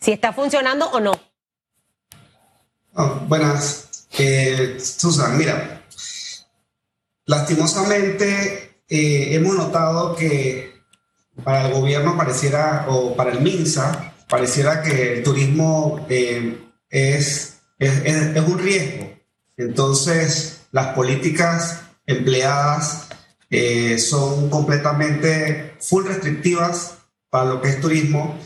Si 0.00 0.12
está 0.12 0.32
funcionando 0.32 0.86
o 0.90 1.00
no. 1.00 1.12
Oh, 2.94 3.20
buenas, 3.26 4.06
eh, 4.18 4.78
Susan. 4.80 5.36
Mira, 5.38 5.82
lastimosamente 7.26 8.82
eh, 8.88 9.34
hemos 9.34 9.56
notado 9.56 10.16
que 10.16 10.74
para 11.44 11.66
el 11.66 11.72
gobierno 11.72 12.16
pareciera, 12.16 12.86
o 12.88 13.14
para 13.14 13.30
el 13.30 13.40
MINSA, 13.40 14.14
pareciera 14.28 14.82
que 14.82 15.18
el 15.18 15.22
turismo 15.22 16.04
es, 16.08 17.60
es, 17.78 18.02
es 18.04 18.42
un 18.42 18.58
riesgo. 18.58 19.12
Entonces, 19.56 20.62
las 20.72 20.88
políticas 20.94 21.82
empleadas 22.06 23.08
son 23.98 24.50
completamente 24.50 25.76
full 25.80 26.06
restrictivas 26.06 26.97
para 27.30 27.46
lo 27.46 27.60
que 27.60 27.68
es 27.68 27.80
turismo 27.80 28.38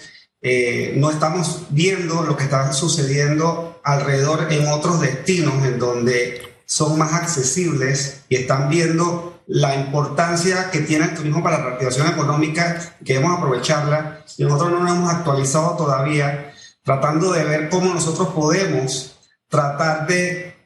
eh, 0.44 0.94
no 0.96 1.08
estamos 1.10 1.66
viendo 1.70 2.24
lo 2.24 2.36
que 2.36 2.42
está 2.42 2.72
sucediendo 2.72 3.80
alrededor 3.84 4.52
en 4.52 4.68
otros 4.68 5.00
destinos 5.00 5.64
en 5.64 5.78
donde 5.78 6.42
son 6.66 6.98
más 6.98 7.12
accesibles 7.12 8.22
y 8.28 8.36
están 8.36 8.68
viendo 8.68 9.40
la 9.46 9.76
importancia 9.76 10.70
que 10.70 10.80
tiene 10.80 11.04
el 11.04 11.14
turismo 11.14 11.44
para 11.44 11.58
la 11.58 11.64
reactivación 11.64 12.08
económica, 12.08 12.96
queremos 13.04 13.36
aprovecharla. 13.36 14.24
Y 14.36 14.44
nosotros 14.44 14.72
no 14.72 14.80
nos 14.80 14.96
hemos 14.96 15.12
actualizado 15.12 15.76
todavía, 15.76 16.52
tratando 16.82 17.32
de 17.32 17.44
ver 17.44 17.68
cómo 17.68 17.92
nosotros 17.92 18.28
podemos 18.28 19.16
tratar 19.48 20.06
de, 20.06 20.56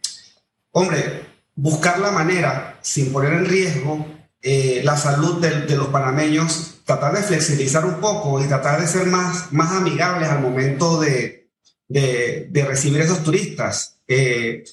hombre, 0.71 1.27
buscar 1.55 1.99
la 1.99 2.13
manera, 2.13 2.79
sin 2.81 3.13
poner 3.13 3.33
en 3.33 3.47
riesgo 3.47 4.07
eh, 4.41 4.81
la 4.85 4.97
salud 4.97 5.41
de, 5.41 5.77
los 5.77 5.89
panameños, 5.89 6.76
tratar 6.87 7.15
de 7.15 7.23
flexibilizar 7.23 7.85
un 7.85 7.97
poco 8.01 8.43
y 8.43 8.47
tratar 8.47 8.81
de 8.81 8.87
ser 8.87 9.07
más, 9.09 9.53
más 9.53 9.73
amigables 9.73 10.29
al 10.29 10.41
momento 10.41 11.01
de, 11.01 11.51
de, 11.89 12.65
recibir 12.67 13.01
esos 13.01 13.25
turistas. 13.25 13.99
Eh, 14.07 14.65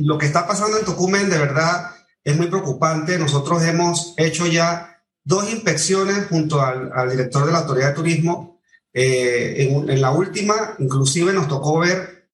lo 0.00 0.16
que 0.16 0.24
está 0.26 0.46
pasando 0.46 0.78
en 0.78 0.86
Tocumen 0.86 1.28
de 1.28 1.38
verdad 1.38 1.90
es 2.24 2.36
muy 2.36 2.46
preocupante. 2.46 3.18
Nosotros 3.18 3.62
hemos 3.62 4.14
hecho 4.16 4.46
ya 4.46 5.02
dos 5.22 5.50
inspecciones 5.52 6.26
junto 6.28 6.62
al, 6.62 7.10
director 7.10 7.44
de 7.44 7.52
la 7.52 7.58
Autoridad 7.58 7.88
de 7.88 7.94
Turismo. 7.94 8.60
Eh, 8.94 9.68
en, 9.86 10.00
la 10.00 10.12
última, 10.12 10.76
inclusive 10.78 11.32
nos 11.34 11.46
tocó 11.46 11.78
ver 11.78 12.30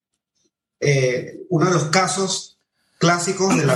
uno 1.48 1.66
de 1.66 1.72
los 1.72 1.84
casos 1.86 2.60
clásicos 2.98 3.56
de, 3.56 3.66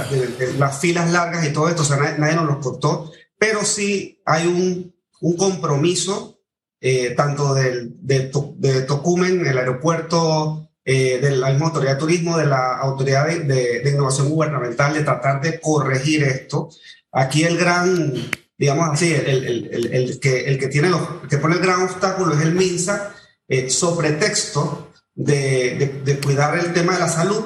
las 0.58 0.78
filas 0.78 1.10
largas 1.10 1.44
y 1.44 1.52
todo 1.52 1.68
esto, 1.68 1.82
o 1.82 1.84
sea, 1.84 1.96
nadie, 2.18 2.36
nos 2.36 2.46
los 2.46 2.58
contó, 2.58 3.10
pero 3.38 3.64
sí 3.64 4.20
hay 4.24 4.46
un, 4.46 4.93
un 5.24 5.36
compromiso 5.38 6.38
eh, 6.80 7.14
tanto 7.16 7.54
del, 7.54 7.94
de, 8.02 8.82
Tocumen, 8.82 9.46
el 9.46 9.56
aeropuerto, 9.56 10.68
eh, 10.84 11.18
de 11.18 11.30
la 11.30 11.48
misma 11.48 11.68
autoridad 11.68 11.94
de 11.94 11.98
turismo, 11.98 12.36
de 12.36 12.44
la 12.44 12.76
autoridad 12.76 13.26
de, 13.26 13.90
innovación 13.90 14.28
gubernamental, 14.28 14.92
de 14.92 15.02
tratar 15.02 15.40
de 15.40 15.60
corregir 15.60 16.24
esto. 16.24 16.68
Aquí 17.10 17.44
el 17.44 17.56
gran, 17.56 18.12
digamos 18.58 18.90
así, 18.90 19.14
el, 19.14 20.18
que, 20.20 20.44
el 20.44 20.58
que, 20.58 20.68
tiene 20.68 20.90
los, 20.90 21.00
que 21.30 21.38
pone 21.38 21.54
el 21.54 21.62
gran 21.62 21.80
obstáculo 21.80 22.34
es 22.34 22.42
el 22.42 22.54
MINSA, 22.54 23.14
eh, 23.48 23.70
sobre 23.70 24.12
texto 24.12 24.92
de, 25.14 26.20
cuidar 26.22 26.58
el 26.58 26.74
tema 26.74 26.92
de 26.94 27.00
la 27.00 27.08
salud. 27.08 27.44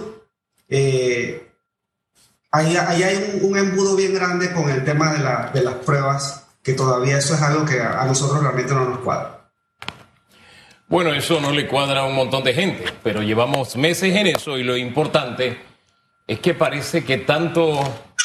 Eh, 0.68 1.48
ahí, 2.50 2.76
hay 2.76 3.38
un, 3.40 3.56
embudo 3.56 3.94
bien 3.94 4.14
grande 4.14 4.52
con 4.52 4.68
el 4.68 4.84
tema 4.84 5.12
de 5.52 5.62
las 5.62 5.74
pruebas, 5.76 6.47
que 6.68 6.74
todavía 6.74 7.16
eso 7.16 7.32
es 7.32 7.40
algo 7.40 7.64
que 7.64 7.80
a, 7.80 8.04
nosotros 8.04 8.42
realmente 8.42 8.74
no 8.74 8.84
nos 8.84 8.98
cuadra. 8.98 9.48
Bueno, 10.86 11.14
eso 11.14 11.40
no 11.40 11.50
le 11.50 11.66
cuadra 11.66 12.00
a 12.00 12.04
un 12.04 12.14
montón 12.14 12.44
de 12.44 12.52
gente, 12.52 12.84
pero 13.02 13.22
llevamos 13.22 13.74
meses 13.76 14.14
en 14.14 14.26
eso 14.26 14.58
y 14.58 14.64
lo 14.64 14.76
importante 14.76 15.58
es 16.26 16.40
que 16.40 16.52
parece 16.52 17.04
que 17.04 17.16
tanto, 17.16 17.80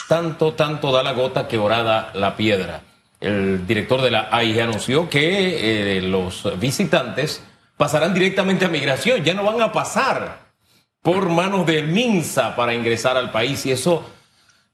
tanto, 0.10 0.56
tanto 0.56 0.92
da 0.92 1.04
la 1.04 1.14
gota 1.14 1.48
que 1.48 1.58
orada 1.58 2.12
la 2.16 2.36
piedra. 2.36 2.82
El 3.22 3.66
director 3.66 4.02
de 4.02 4.12
la 4.12 4.28
AIG 4.30 4.60
anunció 4.60 5.10
que 5.10 5.98
eh, 5.98 6.02
los 6.02 6.60
visitantes 6.60 7.42
pasarán 7.78 8.14
directamente 8.14 8.66
a 8.66 8.68
migración, 8.68 9.24
ya 9.24 9.34
no 9.34 9.46
van 9.46 9.62
a 9.62 9.72
pasar 9.72 10.40
por 11.02 11.30
manos 11.30 11.66
del 11.66 11.88
MINSA 11.88 12.58
para 12.58 12.74
ingresar 12.74 13.16
al 13.16 13.32
país 13.32 13.66
y 13.66 13.72
eso 13.72 14.06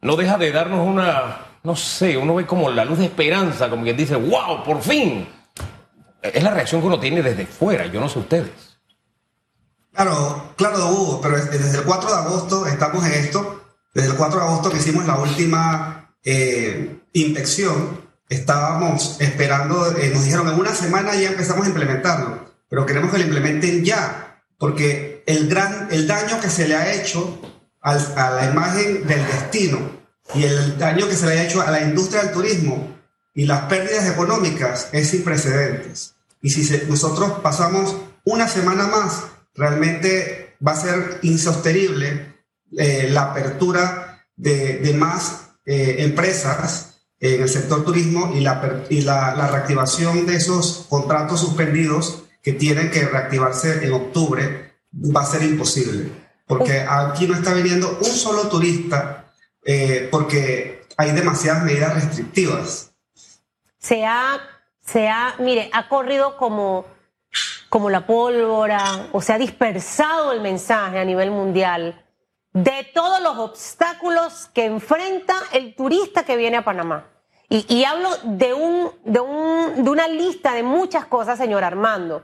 no 0.01 0.15
deja 0.15 0.39
de 0.39 0.51
darnos 0.51 0.87
una, 0.87 1.48
no 1.63 1.75
sé, 1.75 2.17
uno 2.17 2.35
ve 2.35 2.45
como 2.45 2.69
la 2.69 2.85
luz 2.85 2.99
de 2.99 3.05
esperanza, 3.05 3.69
como 3.69 3.83
quien 3.83 3.97
dice, 3.97 4.15
wow, 4.15 4.63
por 4.63 4.81
fin. 4.81 5.27
Es 6.21 6.43
la 6.43 6.51
reacción 6.51 6.81
que 6.81 6.87
uno 6.87 6.99
tiene 6.99 7.21
desde 7.21 7.45
fuera, 7.45 7.85
yo 7.87 7.99
no 7.99 8.09
sé 8.09 8.19
ustedes. 8.19 8.51
Claro, 9.93 10.53
claro, 10.55 10.87
Hugo, 10.89 11.19
pero 11.21 11.35
desde 11.35 11.79
el 11.79 11.83
4 11.83 12.09
de 12.09 12.15
agosto 12.15 12.67
estamos 12.67 13.05
en 13.05 13.13
esto. 13.13 13.63
Desde 13.93 14.11
el 14.11 14.15
4 14.15 14.39
de 14.39 14.45
agosto 14.45 14.69
que 14.69 14.77
hicimos 14.77 15.05
la 15.05 15.17
última 15.17 16.13
eh, 16.23 16.99
inspección, 17.13 18.01
estábamos 18.29 19.19
esperando, 19.19 19.97
eh, 19.97 20.11
nos 20.13 20.23
dijeron 20.23 20.47
en 20.47 20.59
una 20.59 20.73
semana 20.73 21.15
ya 21.15 21.29
empezamos 21.29 21.65
a 21.65 21.69
implementarlo, 21.69 22.45
pero 22.69 22.85
queremos 22.85 23.11
que 23.11 23.17
lo 23.17 23.25
implementen 23.25 23.83
ya, 23.83 24.43
porque 24.57 25.23
el, 25.25 25.49
gran, 25.49 25.87
el 25.91 26.07
daño 26.07 26.39
que 26.39 26.49
se 26.49 26.67
le 26.67 26.75
ha 26.75 26.93
hecho 26.93 27.39
a 27.81 27.95
la 27.95 28.45
imagen 28.51 29.07
del 29.07 29.25
destino 29.25 29.98
y 30.35 30.43
el 30.43 30.77
daño 30.77 31.07
que 31.07 31.15
se 31.15 31.25
le 31.25 31.33
ha 31.33 31.43
hecho 31.43 31.61
a 31.61 31.71
la 31.71 31.81
industria 31.81 32.23
del 32.23 32.33
turismo 32.33 32.95
y 33.33 33.45
las 33.45 33.61
pérdidas 33.63 34.07
económicas 34.07 34.89
es 34.91 35.09
sin 35.09 35.23
precedentes. 35.23 36.15
Y 36.41 36.49
si 36.51 36.87
nosotros 36.87 37.39
pasamos 37.41 37.95
una 38.23 38.47
semana 38.47 38.87
más, 38.87 39.23
realmente 39.55 40.55
va 40.65 40.73
a 40.73 40.81
ser 40.81 41.19
insostenible 41.23 42.35
eh, 42.77 43.09
la 43.11 43.23
apertura 43.23 44.25
de, 44.35 44.93
más 44.97 45.49
eh, 45.65 45.97
empresas 45.99 47.01
en 47.19 47.41
el 47.41 47.49
sector 47.49 47.83
turismo 47.83 48.31
y, 48.33 48.39
la, 48.39 48.83
y 48.89 49.01
la, 49.01 49.35
la 49.35 49.47
reactivación 49.47 50.25
de 50.25 50.35
esos 50.35 50.85
contratos 50.87 51.41
suspendidos 51.41 52.23
que 52.41 52.53
tienen 52.53 52.89
que 52.91 53.05
reactivarse 53.05 53.85
en 53.85 53.93
octubre 53.93 54.73
va 54.93 55.21
a 55.21 55.25
ser 55.25 55.43
imposible, 55.43 56.09
porque 56.47 56.85
aquí 56.87 57.27
no 57.27 57.35
está 57.35 57.53
viniendo 57.53 57.99
un 58.01 58.11
solo 58.11 58.47
turista 58.47 59.28
eh, 59.65 60.07
porque 60.11 60.85
hay 60.97 61.11
demasiadas 61.11 61.63
medidas 61.63 61.93
restrictivas. 61.93 62.93
Se 63.77 64.05
ha, 64.05 64.39
se 64.81 65.07
ha, 65.07 65.35
mire, 65.39 65.69
ha 65.73 65.87
corrido 65.87 66.37
como, 66.37 66.85
como 67.69 67.89
la 67.89 68.05
pólvora, 68.05 69.07
o 69.11 69.21
se 69.21 69.33
ha 69.33 69.37
dispersado 69.37 70.33
el 70.33 70.41
mensaje 70.41 70.99
a 70.99 71.05
nivel 71.05 71.31
mundial 71.31 72.05
de 72.51 72.89
todos 72.93 73.21
los 73.21 73.37
obstáculos 73.37 74.49
que 74.53 74.65
enfrenta 74.65 75.35
el 75.53 75.75
turista 75.75 76.23
que 76.23 76.35
viene 76.35 76.57
a 76.57 76.63
Panamá. 76.63 77.05
Y, 77.47 77.65
y 77.73 77.83
hablo 77.83 78.09
de, 78.23 78.53
un, 78.53 78.91
de, 79.05 79.19
un, 79.19 79.83
de 79.83 79.89
una 79.89 80.07
lista 80.07 80.53
de 80.53 80.63
muchas 80.63 81.05
cosas, 81.05 81.37
señor 81.37 81.63
Armando. 81.63 82.23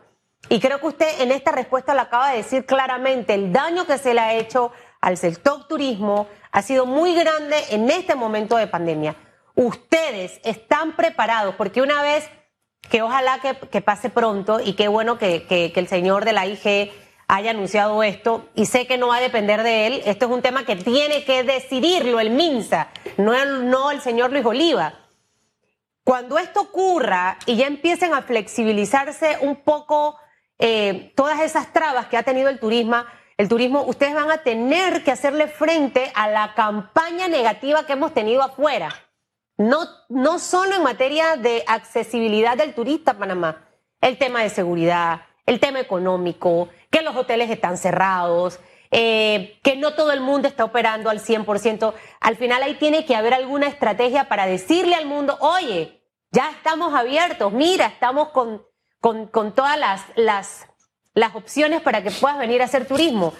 Y 0.50 0.60
creo 0.60 0.80
que 0.80 0.88
usted 0.88 1.22
en 1.22 1.32
esta 1.32 1.52
respuesta 1.52 1.96
lo 1.96 2.02
acaba 2.02 2.32
de 2.32 2.38
decir 2.38 2.66
claramente, 2.66 3.34
el 3.34 3.52
daño 3.52 3.86
que 3.86 3.98
se 3.98 4.14
le 4.14 4.20
ha 4.20 4.34
hecho 4.34 4.72
al 5.02 5.18
sector 5.18 5.68
turismo 5.68 6.28
ha 6.56 6.62
sido 6.62 6.86
muy 6.86 7.14
grande 7.14 7.58
en 7.72 7.90
este 7.90 8.16
momento 8.16 8.56
de 8.56 8.68
pandemia. 8.68 9.18
Ustedes 9.56 10.40
están 10.46 10.96
preparados 10.96 11.56
porque 11.56 11.82
una 11.82 12.02
vez 12.02 12.30
que 12.90 13.02
ojalá 13.02 13.42
que, 13.42 13.82
pase 13.82 14.10
pronto 14.10 14.62
y 14.62 14.72
qué 14.72 14.88
bueno 14.88 15.18
que, 15.18 15.74
el 15.76 15.88
señor 15.90 16.24
de 16.24 16.32
la 16.32 16.48
IG 16.48 16.94
haya 17.28 17.52
anunciado 17.52 18.02
esto 18.04 18.48
y 18.56 18.68
sé 18.68 18.88
que 18.88 18.98
no 18.98 19.10
va 19.10 19.18
a 19.18 19.22
depender 19.22 19.64
de 19.64 19.88
él, 19.88 20.02
esto 20.06 20.28
es 20.28 20.32
un 20.32 20.42
tema 20.42 20.66
que 20.66 20.78
tiene 20.78 21.26
que 21.26 21.44
decidirlo 21.44 22.22
el 22.22 22.30
MINSA, 22.30 22.88
no 23.18 23.92
el, 23.92 24.00
señor 24.00 24.32
Luis 24.32 24.46
Oliva. 24.46 24.94
Cuando 26.06 26.38
esto 26.38 26.62
ocurra 26.62 27.38
y 27.46 27.58
ya 27.58 27.68
empiecen 27.68 28.14
a 28.14 28.22
flexibilizarse 28.22 29.40
un 29.42 29.58
poco 29.58 30.18
eh, 30.58 31.12
todas 31.18 31.42
esas 31.42 31.74
trabas 31.74 32.06
que 32.06 32.16
ha 32.16 32.24
tenido 32.24 32.48
el 32.48 32.60
turismo, 32.62 33.04
el 33.38 33.50
turismo, 33.50 33.84
ustedes 33.84 34.14
van 34.14 34.32
a 34.32 34.40
tener 34.40 35.04
que 35.04 35.12
hacerle 35.12 35.48
frente 35.48 36.12
a 36.16 36.30
la 36.30 36.54
campaña 36.54 37.28
negativa 37.28 37.86
que 37.86 37.94
hemos 37.94 38.14
tenido 38.14 38.42
afuera. 38.42 38.94
No, 39.58 39.86
no 40.10 40.40
solo 40.40 40.76
en 40.76 40.84
materia 40.84 41.36
de 41.38 41.64
accesibilidad 41.68 42.58
del 42.58 42.74
turista 42.74 43.12
a 43.12 43.18
Panamá, 43.18 43.68
el 44.02 44.18
tema 44.18 44.42
de 44.42 44.50
seguridad, 44.50 45.22
el 45.46 45.60
tema 45.60 45.80
económico, 45.80 46.70
que 46.90 47.02
los 47.02 47.16
hoteles 47.16 47.50
están 47.50 47.78
cerrados, 47.78 48.60
eh, 48.92 49.60
que 49.64 49.76
no 49.76 49.96
todo 49.96 50.12
el 50.12 50.22
mundo 50.22 50.48
está 50.48 50.64
operando 50.64 51.10
al 51.10 51.20
100%. 51.20 51.94
Al 52.22 52.38
final 52.38 52.64
ahí 52.64 52.76
tiene 52.76 53.06
que 53.06 53.16
haber 53.16 53.34
alguna 53.34 53.68
estrategia 53.68 54.28
para 54.30 54.46
decirle 54.46 54.96
al 54.96 55.06
mundo, 55.06 55.38
oye, 55.42 56.02
ya 56.32 56.52
estamos 56.52 56.94
abiertos, 56.94 57.52
mira, 57.52 57.88
estamos 57.88 58.30
con 58.30 58.62
con, 59.32 59.54
todas 59.54 59.78
las, 59.78 60.04
las, 60.16 60.66
las 61.16 61.34
opciones 61.34 61.82
para 61.82 62.04
que 62.04 62.12
puedas 62.12 62.38
venir 62.38 62.62
a 62.62 62.66
hacer 62.66 62.86
turismo. 62.86 63.34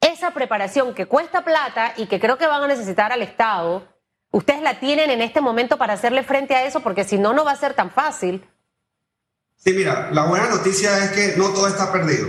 Esa 0.00 0.32
preparación 0.32 0.94
que 0.94 1.06
cuesta 1.06 1.42
plata 1.44 1.94
y 1.96 2.06
que 2.06 2.20
creo 2.20 2.36
que 2.36 2.46
van 2.46 2.62
a 2.62 2.66
necesitar 2.66 3.12
al 3.12 3.22
Estado, 3.22 3.88
ustedes 4.30 4.60
la 4.60 4.78
tienen 4.78 5.10
en 5.10 5.22
este 5.22 5.40
momento 5.40 5.78
para 5.78 5.94
hacerle 5.94 6.22
frente 6.22 6.54
a 6.54 6.66
eso, 6.66 6.80
porque 6.80 7.04
si 7.04 7.16
no, 7.16 7.32
no 7.32 7.44
va 7.44 7.52
a 7.52 7.56
ser 7.56 7.72
tan 7.72 7.90
fácil. 7.90 8.46
Sí, 9.56 9.72
mira, 9.72 10.10
la 10.12 10.24
buena 10.24 10.48
noticia 10.48 11.04
es 11.04 11.10
que 11.12 11.36
no 11.36 11.50
todo 11.50 11.68
está 11.68 11.92
perdido. 11.92 12.28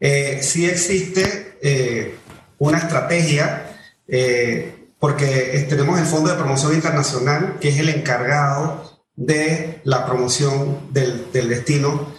Eh, 0.00 0.40
sí 0.42 0.66
existe 0.66 1.58
eh, 1.62 2.16
una 2.58 2.78
estrategia, 2.78 3.76
eh, 4.08 4.90
porque 4.98 5.66
tenemos 5.68 5.98
el 5.98 6.06
Fondo 6.06 6.30
de 6.30 6.36
Promoción 6.36 6.74
Internacional, 6.74 7.58
que 7.60 7.68
es 7.68 7.78
el 7.78 7.88
encargado 7.88 9.00
de 9.14 9.80
la 9.84 10.06
promoción 10.06 10.92
del, 10.92 11.30
destino 11.32 12.14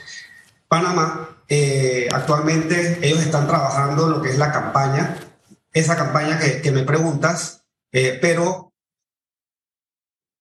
Panamá. 0.68 1.37
Eh, 1.50 2.08
actualmente 2.12 3.00
ellos 3.02 3.22
están 3.22 3.48
trabajando 3.48 4.08
lo 4.08 4.22
que 4.22 4.30
es 4.30 4.38
la 4.38 4.52
campaña, 4.52 5.18
esa 5.72 5.96
campaña 5.96 6.40
que, 6.40 6.72
me 6.72 6.84
preguntas, 6.84 7.64
eh, 7.92 8.18
pero 8.22 8.74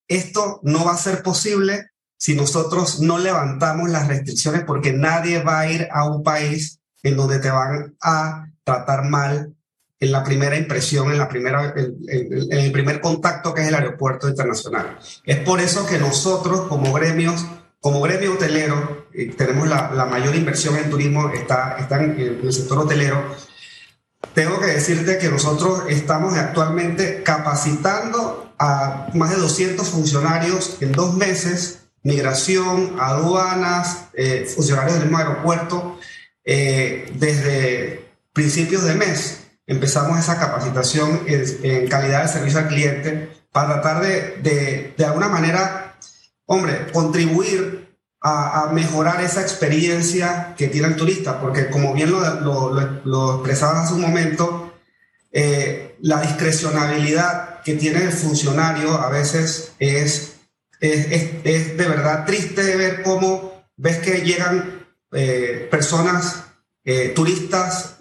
esto 0.08 0.60
no 0.62 0.84
va 0.84 0.92
a 0.92 0.98
ser 0.98 1.22
posible 1.22 1.90
si 2.18 2.34
nosotros 2.34 3.00
no 3.00 3.18
levantamos 3.18 3.90
las 3.90 4.08
restricciones 4.08 4.64
porque 4.64 4.92
nadie 4.92 5.42
va 5.42 5.60
a 5.60 5.70
ir 5.70 5.88
a 5.92 6.08
un 6.08 6.22
país 6.22 6.80
en 7.02 7.16
donde 7.16 7.38
te 7.38 7.50
van 7.50 7.96
a 8.00 8.46
tratar 8.64 9.04
mal 9.04 9.54
en 9.98 10.12
la 10.12 10.25
primera 10.25 10.56
impresión, 10.56 11.10
en, 11.10 11.18
la 11.18 11.28
primera, 11.28 11.75
en, 11.76 12.52
el 12.52 12.72
primer 12.72 13.00
contacto 13.00 13.54
que 13.54 13.62
es 13.62 13.68
el 13.68 13.75
aeropuerto 13.75 14.28
internacional. 14.28 14.98
Es 15.25 15.38
por 15.38 15.60
eso 15.60 15.86
que 15.86 15.98
nosotros 15.98 16.62
como 16.68 16.92
gremios, 16.92 17.46
como 17.80 18.00
gremio 18.00 18.34
hotelero, 18.34 19.05
eh, 19.16 19.35
tenemos 19.37 19.66
la, 19.66 19.90
la, 19.92 20.04
mayor 20.04 20.35
inversión 20.35 20.76
en 20.76 20.90
turismo, 20.90 21.30
está, 21.30 21.76
está 21.78 22.02
en, 22.02 22.40
el 22.42 22.52
sector 22.52 22.78
hotelero. 22.78 23.35
Tengo 24.35 24.61
que 24.61 24.66
decirte 24.66 25.16
que 25.16 25.30
nosotros 25.30 25.85
estamos 25.88 26.35
actualmente 26.35 27.23
capacitando 27.23 28.52
a 28.58 29.08
más 29.14 29.30
de 29.30 29.37
200 29.37 29.88
funcionarios 29.88 30.76
en 30.82 30.92
dos 30.92 31.14
meses, 31.14 31.85
migración, 32.02 32.96
aduanas, 33.00 34.08
eh, 34.12 34.46
funcionarios 34.54 34.94
del 34.94 35.04
mismo 35.04 35.18
aeropuerto, 35.18 35.99
eh, 36.44 37.11
desde 37.14 38.11
principios 38.35 38.85
de 38.85 38.94
mes 38.94 39.44
empezamos 39.66 40.18
esa 40.18 40.38
capacitación 40.38 41.23
en, 41.26 41.88
calidad 41.88 42.23
de 42.23 42.28
servicio 42.28 42.61
al 42.61 42.68
cliente 42.68 43.30
para 43.50 43.80
tratar 43.80 44.02
de, 44.02 44.37
de, 44.42 44.94
de 44.96 45.04
alguna 45.04 45.28
manera, 45.28 45.96
hombre, 46.44 46.87
contribuir 46.92 47.86
a, 48.23 48.70
mejorar 48.73 49.23
esa 49.23 49.42
experiencia 49.42 50.54
que 50.56 50.68
tiene 50.68 50.88
el 50.88 50.96
turista, 50.96 51.40
porque 51.40 51.68
como 51.68 51.94
bien 51.94 52.11
lo, 52.11 52.20
lo, 52.40 53.00
lo 53.04 53.35
expresabas 53.35 53.85
hace 53.85 53.94
un 53.94 54.00
momento, 54.00 54.66
eh, 55.32 55.96
la 56.00 56.23
discrecionabilidad 56.23 57.61
que 57.62 57.75
tiene 57.75 58.04
el 58.04 58.12
funcionario 58.12 58.94
a 58.94 59.11
veces 59.11 59.73
es, 59.78 60.37
es, 60.80 61.30
es, 61.44 61.76
de 61.76 61.88
verdad 61.88 62.25
triste 62.25 62.62
de 62.62 62.76
ver 62.76 63.02
cómo 63.02 63.66
ves 63.76 63.99
que 63.99 64.23
llegan 64.23 64.87
eh, 65.12 65.68
personas, 65.70 66.44
eh, 66.85 67.12
turistas 67.14 67.92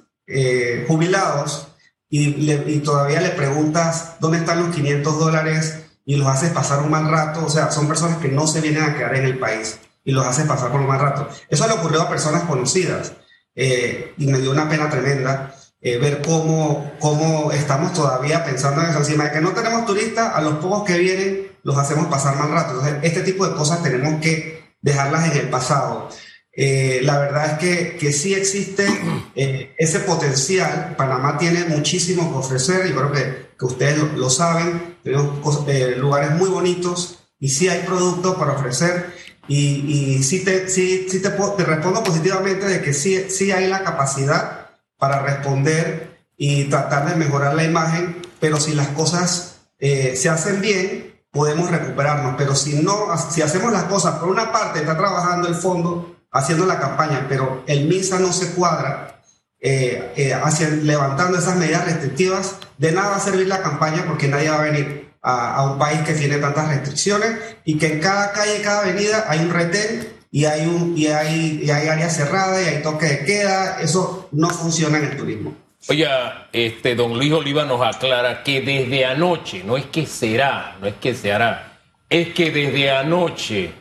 jubilados 0.87 1.67
y, 2.09 2.49
y, 2.49 2.79
todavía 2.79 3.21
le 3.21 3.29
preguntas 3.29 4.15
dónde 4.19 4.39
están 4.39 4.63
los 4.63 4.73
500 4.73 5.19
dólares 5.19 5.83
y 6.03 6.15
los 6.15 6.27
haces 6.27 6.49
pasar 6.49 6.81
un 6.81 6.89
mal 6.89 7.11
rato. 7.11 7.45
O 7.45 7.49
sea, 7.49 7.69
son 7.69 7.87
personas 7.87 8.17
que 8.17 8.29
no 8.29 8.47
se 8.47 8.61
vienen 8.61 8.81
a 8.81 8.95
quedar 8.95 9.15
en 9.15 9.25
el 9.25 9.37
país 9.37 9.77
y 10.05 10.13
los 10.13 10.25
haces 10.25 10.45
pasar 10.45 10.71
por 10.71 10.79
un 10.79 10.87
mal 10.87 11.01
rato. 11.01 11.27
Eso 11.49 11.67
le 11.67 11.73
ocurrió 11.73 12.03
a 12.03 12.09
personas 12.09 12.43
conocidas 12.43 13.11
eh, 13.53 14.13
y 14.17 14.27
me 14.27 14.39
dio 14.39 14.51
una 14.51 14.69
pena 14.69 14.89
tremenda. 14.89 15.53
Eh, 15.81 15.97
ver 15.97 16.21
cómo, 16.23 16.93
cómo 16.99 17.51
estamos 17.51 17.93
todavía 17.93 18.45
pensando 18.45 18.81
en 18.81 18.89
eso. 18.89 18.99
Encima 18.99 19.25
de 19.25 19.31
que 19.33 19.41
no 19.41 19.51
tenemos 19.51 19.85
turistas, 19.85 20.33
a 20.33 20.41
los 20.41 20.55
pocos 20.55 20.83
que 20.83 20.97
vienen 20.97 21.51
los 21.65 21.77
hacemos 21.77 22.07
pasar 22.07 22.37
mal 22.37 22.51
rato. 22.51 22.75
Entonces, 22.75 22.99
este 23.03 23.21
tipo 23.21 23.45
de 23.45 23.55
cosas 23.55 23.83
tenemos 23.83 24.21
que 24.21 24.63
dejarlas 24.81 25.31
en 25.31 25.37
el 25.37 25.49
pasado. 25.49 26.09
Eh, 26.57 27.01
la 27.03 27.19
verdad 27.19 27.53
es 27.53 27.57
que, 27.57 27.97
que 27.97 28.13
sí 28.13 28.33
existe 28.33 28.87
eh, 29.35 29.73
ese 29.77 29.99
potencial. 29.99 30.95
Panamá 30.95 31.37
tiene 31.37 31.65
muchísimo 31.65 32.31
que 32.31 32.37
ofrecer 32.37 32.85
y 32.85 32.93
creo 32.93 33.11
que, 33.11 33.47
que 33.57 33.65
ustedes 33.65 33.97
lo, 34.15 34.29
saben. 34.29 34.97
Tenemos 35.03 35.65
eh, 35.67 35.95
lugares 35.97 36.31
muy 36.31 36.49
bonitos 36.49 37.19
y 37.39 37.49
sí 37.49 37.67
hay 37.67 37.81
productos 37.81 38.35
para 38.35 38.53
ofrecer. 38.53 39.13
Y, 39.47 40.17
y 40.17 40.23
sí, 40.23 40.43
te, 40.43 40.69
sí, 40.69 41.07
sí 41.09 41.21
te, 41.21 41.29
te, 41.29 41.63
respondo 41.63 42.03
positivamente 42.03 42.65
de 42.65 42.81
que 42.81 42.93
sí, 42.93 43.29
sí 43.29 43.51
hay 43.51 43.67
la 43.67 43.83
capacidad 43.83 44.69
para 44.97 45.21
responder 45.21 46.17
y 46.37 46.65
tratar 46.65 47.09
de 47.09 47.15
mejorar 47.15 47.53
la 47.53 47.63
imagen, 47.63 48.21
pero 48.39 48.59
si 48.59 48.73
las 48.73 48.87
cosas 48.89 49.57
se 49.79 50.29
hacen 50.29 50.61
bien, 50.61 51.15
podemos 51.31 51.69
recuperarnos. 51.69 52.35
Pero 52.37 52.55
si 52.55 52.81
no, 52.81 53.15
si 53.29 53.41
hacemos 53.41 53.71
las 53.71 53.83
cosas 53.83 54.15
por 54.15 54.29
una 54.29 54.51
parte, 54.51 54.79
está 54.79 54.97
trabajando 54.97 55.47
el 55.47 55.55
fondo 55.55 56.15
haciendo 56.31 56.65
la 56.65 56.79
campaña, 56.79 57.25
pero 57.29 57.63
el 57.65 57.85
MISA 57.85 58.19
no 58.19 58.33
se 58.33 58.51
cuadra 58.51 59.21
eh, 59.61 60.13
eh, 60.17 60.79
levantando 60.83 61.39
esas 61.39 61.55
medidas 61.55 61.85
restrictivas, 61.85 62.57
de 62.77 62.91
nada 62.91 63.11
va 63.11 63.15
a 63.15 63.19
servir 63.21 63.47
la 63.47 63.61
campaña 63.61 64.03
porque 64.05 64.27
nadie 64.27 64.49
va 64.49 64.57
a 64.57 64.63
venir 64.63 65.04
a, 65.25 65.71
un 65.71 65.79
país 65.79 66.01
que 66.01 66.13
tiene 66.13 66.37
tantas 66.37 66.67
restricciones 66.67 67.31
y 67.65 67.77
que 67.77 67.93
en 67.93 67.99
cada 67.99 68.31
calle, 68.31 68.61
cada 68.61 68.81
avenida 68.81 69.25
hay 69.27 69.39
un 69.39 69.49
retén 69.49 70.07
y 70.31 70.45
hay, 70.45 70.67
un, 70.67 70.95
y 70.95 71.07
hay, 71.07 71.61
y 71.63 71.71
hay 71.71 71.87
área 71.87 72.09
cerrada 72.09 72.61
y 72.61 72.65
hay 72.65 72.83
toque 72.83 73.05
de 73.07 73.25
queda. 73.25 73.79
Eso 73.81 74.29
no 74.31 74.49
funciona 74.49 74.99
en 74.99 75.05
el 75.05 75.17
turismo. 75.17 75.55
Oiga, 75.87 76.49
este, 76.51 76.95
don 76.95 77.17
Luis 77.17 77.31
Oliva 77.31 77.63
nos 77.63 77.81
aclara 77.81 78.43
que 78.43 78.61
desde 78.61 79.05
anoche, 79.05 79.63
no 79.63 79.77
es 79.77 79.85
que 79.85 80.05
será, 80.05 80.77
no 80.79 80.87
es 80.87 80.95
que 80.95 81.13
se 81.13 81.31
hará, 81.31 81.79
es 82.09 82.33
que 82.33 82.51
desde 82.51 82.91
anoche 82.91 83.71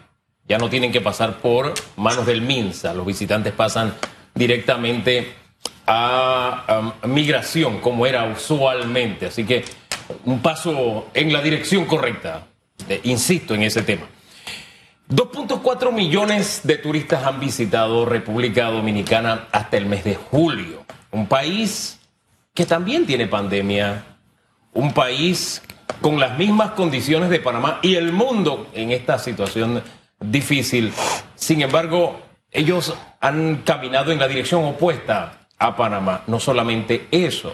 ya 0.49 0.59
no 0.59 0.69
tienen 0.69 0.93
que 0.93 1.01
pasar 1.01 1.39
por 1.39 1.75
manos 1.97 2.27
del 2.27 2.43
MINSA. 2.43 2.95
Los 2.95 3.07
visitantes 3.07 3.53
pasan 3.53 3.95
directamente 4.35 5.33
a, 5.87 6.93
migración, 7.05 7.81
como 7.81 8.07
era 8.07 8.25
usualmente. 8.25 9.27
Así 9.27 9.45
que 9.45 9.65
un 10.25 10.41
paso 10.41 11.09
en 11.15 11.33
la 11.33 11.43
dirección 11.43 11.85
correcta. 11.87 12.47
Eh, 12.89 13.01
insisto 13.05 13.55
en 13.55 13.63
ese 13.63 13.83
tema. 13.83 14.07
2.4 15.09 15.93
millones 15.93 16.63
de 16.65 16.79
turistas 16.79 17.25
han 17.25 17.39
visitado 17.39 18.05
República 18.07 18.67
Dominicana 18.67 19.49
hasta 19.53 19.77
el 19.77 19.87
mes 19.87 20.05
de 20.05 20.15
julio. 20.15 20.85
Un 21.11 21.27
país 21.27 22.01
que 22.55 22.65
también 22.65 23.07
tiene 23.07 23.27
pandemia. 23.27 24.05
Un 24.73 24.93
país 24.93 25.63
con 26.01 26.19
las 26.19 26.39
mismas 26.39 26.71
condiciones 26.73 27.31
de 27.31 27.41
Panamá 27.41 27.79
y 27.83 27.95
el 27.97 28.13
mundo 28.13 28.69
en 28.73 28.91
esta 28.91 29.19
situación 29.19 29.83
difícil. 30.21 30.93
Sin 31.35 31.63
embargo, 31.63 32.21
ellos 32.51 32.95
han 33.21 33.63
caminado 33.65 34.13
en 34.13 34.19
la 34.19 34.29
dirección 34.29 34.65
opuesta 34.65 35.47
a 35.59 35.77
Panamá. 35.77 36.23
No 36.27 36.41
solamente 36.41 37.09
eso, 37.11 37.53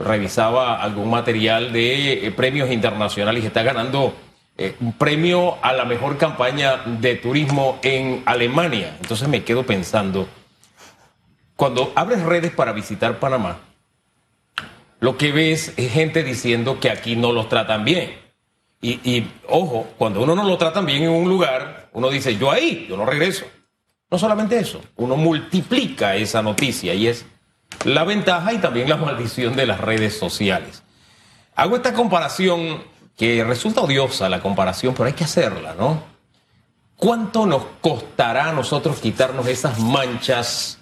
revisaba 0.00 0.82
algún 0.82 1.10
material 1.10 1.72
de 1.72 2.26
eh, 2.26 2.32
premios 2.32 2.70
internacionales 2.70 3.44
y 3.44 3.46
está 3.46 3.62
ganando 3.62 4.14
eh, 4.56 4.74
un 4.80 4.94
premio 4.94 5.58
a 5.62 5.72
la 5.72 5.84
mejor 5.84 6.16
campaña 6.16 6.82
de 6.86 7.16
turismo 7.16 7.78
en 7.82 8.22
Alemania. 8.26 8.96
Entonces 9.00 9.28
me 9.28 9.44
quedo 9.44 9.64
pensando, 9.64 10.28
cuando 11.54 11.92
abres 11.94 12.22
redes 12.22 12.50
para 12.50 12.72
visitar 12.72 13.18
Panamá, 13.18 13.58
lo 15.00 15.16
que 15.16 15.32
ves 15.32 15.72
es 15.76 15.92
gente 15.92 16.22
diciendo 16.22 16.78
que 16.80 16.90
aquí 16.90 17.16
no 17.16 17.32
los 17.32 17.48
tratan 17.48 17.84
bien. 17.84 18.18
Y, 18.82 19.26
ojo, 19.46 19.88
cuando 19.98 20.22
uno 20.22 20.34
no 20.34 20.44
lo 20.44 20.56
trata 20.56 20.80
bien 20.80 21.02
en 21.02 21.10
un 21.10 21.28
lugar, 21.28 21.90
uno 21.92 22.08
dice, 22.08 22.36
yo 22.36 22.50
ahí, 22.50 22.86
yo 22.88 22.96
no 22.96 23.04
regreso. 23.04 23.44
No 24.10 24.18
solamente 24.18 24.58
eso, 24.58 24.80
uno 24.96 25.16
multiplica 25.16 26.16
esa 26.16 26.42
noticia 26.42 26.94
y 26.94 27.06
es 27.06 27.26
la 27.84 28.04
ventaja 28.04 28.52
y 28.52 28.58
también 28.58 28.88
la 28.88 28.96
maldición 28.96 29.56
de 29.56 29.66
las 29.66 29.80
redes 29.80 30.18
sociales. 30.18 30.82
Hago 31.54 31.76
esta 31.76 31.92
comparación 31.92 32.82
que 33.16 33.44
resulta 33.44 33.80
odiosa 33.80 34.28
la 34.28 34.40
comparación, 34.40 34.94
pero 34.94 35.06
hay 35.06 35.12
que 35.12 35.24
hacerla, 35.24 35.74
¿no? 35.74 36.02
¿Cuánto 36.96 37.46
nos 37.46 37.64
costará 37.80 38.50
a 38.50 38.52
nosotros 38.52 38.98
quitarnos 38.98 39.46
esas 39.46 39.78
manchas 39.78 40.78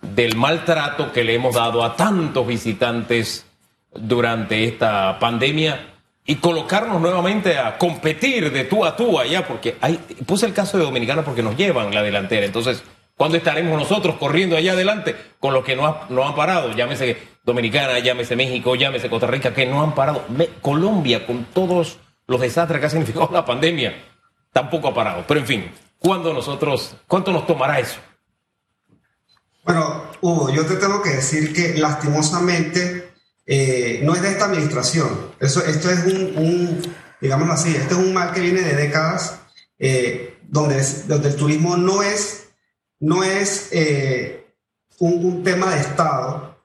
del 0.00 0.36
maltrato 0.36 1.12
que 1.12 1.24
le 1.24 1.34
hemos 1.34 1.54
dado 1.54 1.84
a 1.84 1.96
tantos 1.96 2.46
visitantes 2.46 3.46
durante 3.92 4.64
esta 4.64 5.18
pandemia? 5.18 5.88
y 6.24 6.36
colocarnos 6.36 7.00
nuevamente 7.00 7.58
a 7.58 7.76
competir 7.78 8.52
de 8.52 8.64
tú 8.64 8.84
a 8.84 8.96
tú 8.96 9.18
allá, 9.18 9.46
porque 9.46 9.76
puse 10.26 10.46
el 10.46 10.52
caso 10.52 10.78
de 10.78 10.84
Dominicana 10.84 11.22
porque 11.22 11.42
nos 11.42 11.56
llevan 11.56 11.92
la 11.92 12.02
delantera. 12.02 12.46
Entonces, 12.46 12.82
¿cuándo 13.22 13.38
estaremos 13.38 13.78
nosotros 13.78 14.16
corriendo 14.16 14.56
allá 14.56 14.72
adelante 14.72 15.14
con 15.38 15.54
los 15.54 15.64
que 15.64 15.76
no, 15.76 15.96
no 16.08 16.26
han 16.26 16.34
parado? 16.34 16.72
Llámese 16.72 17.16
Dominicana, 17.44 18.00
llámese 18.00 18.34
México, 18.34 18.74
llámese 18.74 19.08
Costa 19.08 19.28
Rica, 19.28 19.54
que 19.54 19.64
no 19.64 19.80
han 19.80 19.94
parado. 19.94 20.24
Colombia, 20.60 21.24
con 21.24 21.44
todos 21.44 22.00
los 22.26 22.40
desastres 22.40 22.80
que 22.80 22.86
ha 22.86 22.90
significado 22.90 23.30
la 23.32 23.44
pandemia, 23.44 23.94
tampoco 24.52 24.88
ha 24.88 24.94
parado. 24.94 25.24
Pero 25.28 25.38
en 25.38 25.46
fin, 25.46 25.70
¿cuándo 26.00 26.34
nosotros, 26.34 26.96
cuánto 27.06 27.30
nos 27.30 27.46
tomará 27.46 27.78
eso? 27.78 28.00
Bueno, 29.64 30.02
Hugo, 30.20 30.50
yo 30.50 30.66
te 30.66 30.74
tengo 30.74 31.00
que 31.00 31.10
decir 31.10 31.52
que 31.52 31.78
lastimosamente 31.78 33.12
eh, 33.46 34.00
no 34.02 34.16
es 34.16 34.22
de 34.22 34.30
esta 34.30 34.46
administración. 34.46 35.30
Eso, 35.38 35.64
esto 35.64 35.92
es 35.92 36.04
un, 36.06 36.82
digamos 37.20 37.48
así, 37.50 37.72
esto 37.76 38.00
es 38.00 38.04
un 38.04 38.14
mal 38.14 38.32
que 38.32 38.40
viene 38.40 38.62
de 38.62 38.74
décadas, 38.74 39.42
eh, 39.78 40.40
donde, 40.42 40.84
donde 41.06 41.28
el 41.28 41.36
turismo 41.36 41.76
no 41.76 42.02
es, 42.02 42.41
no 43.02 43.22
es 43.22 43.68
eh, 43.72 44.46
un, 44.98 45.44
tema 45.44 45.74
de 45.74 45.80
Estado. 45.80 46.56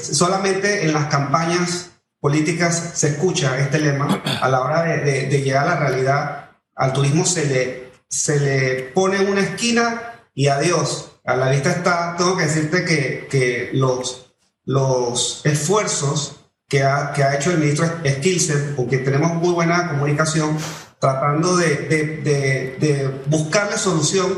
solamente 0.00 0.84
en 0.84 0.92
las 0.92 1.06
campañas 1.06 1.90
políticas 2.20 2.92
se 2.94 3.08
escucha 3.08 3.58
este 3.58 3.80
lema. 3.80 4.22
A 4.40 4.48
la 4.48 4.60
hora 4.60 4.82
de, 4.82 5.26
de, 5.26 5.42
llegar 5.42 5.66
a 5.66 5.74
la 5.74 5.80
realidad, 5.80 6.50
al 6.76 6.92
turismo 6.92 7.26
se 7.26 7.46
le, 7.46 7.90
se 8.08 8.38
le 8.38 8.82
pone 8.94 9.20
una 9.20 9.40
esquina 9.40 10.22
y 10.34 10.46
adiós. 10.46 11.10
A 11.24 11.36
la 11.36 11.50
vista 11.50 11.70
está, 11.70 12.14
tengo 12.16 12.36
que 12.36 12.44
decirte 12.44 12.84
que, 12.84 13.26
que 13.28 13.70
los 13.72 14.30
los 14.70 15.40
esfuerzos 15.44 16.36
que 16.68 16.84
ha, 16.84 17.12
que 17.12 17.24
ha 17.24 17.34
hecho 17.34 17.50
el 17.50 17.58
ministro 17.58 17.86
Skilsen, 18.06 18.76
con 18.76 18.88
tenemos 18.88 19.34
muy 19.34 19.52
buena 19.52 19.88
comunicación, 19.88 20.56
tratando 21.00 21.56
de, 21.56 23.10
buscarle 23.26 23.76
solución 23.76 24.32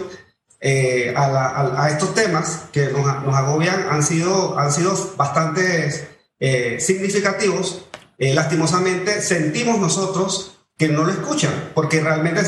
eh, 0.62 1.12
a, 1.16 1.88
estos 1.90 2.14
temas 2.14 2.64
que 2.72 2.86
nos, 2.86 3.06
agobian, 3.06 3.88
han 3.90 4.02
sido, 4.02 4.58
han 4.58 4.72
sido 4.72 5.14
bastante 5.16 6.08
eh, 6.38 6.80
significativos. 6.80 7.86
lastimosamente, 8.18 9.20
sentimos 9.20 9.80
nosotros 9.80 10.58
que 10.78 10.88
no 10.88 11.04
lo 11.04 11.10
escuchan, 11.10 11.70
porque 11.74 12.00
realmente 12.00 12.40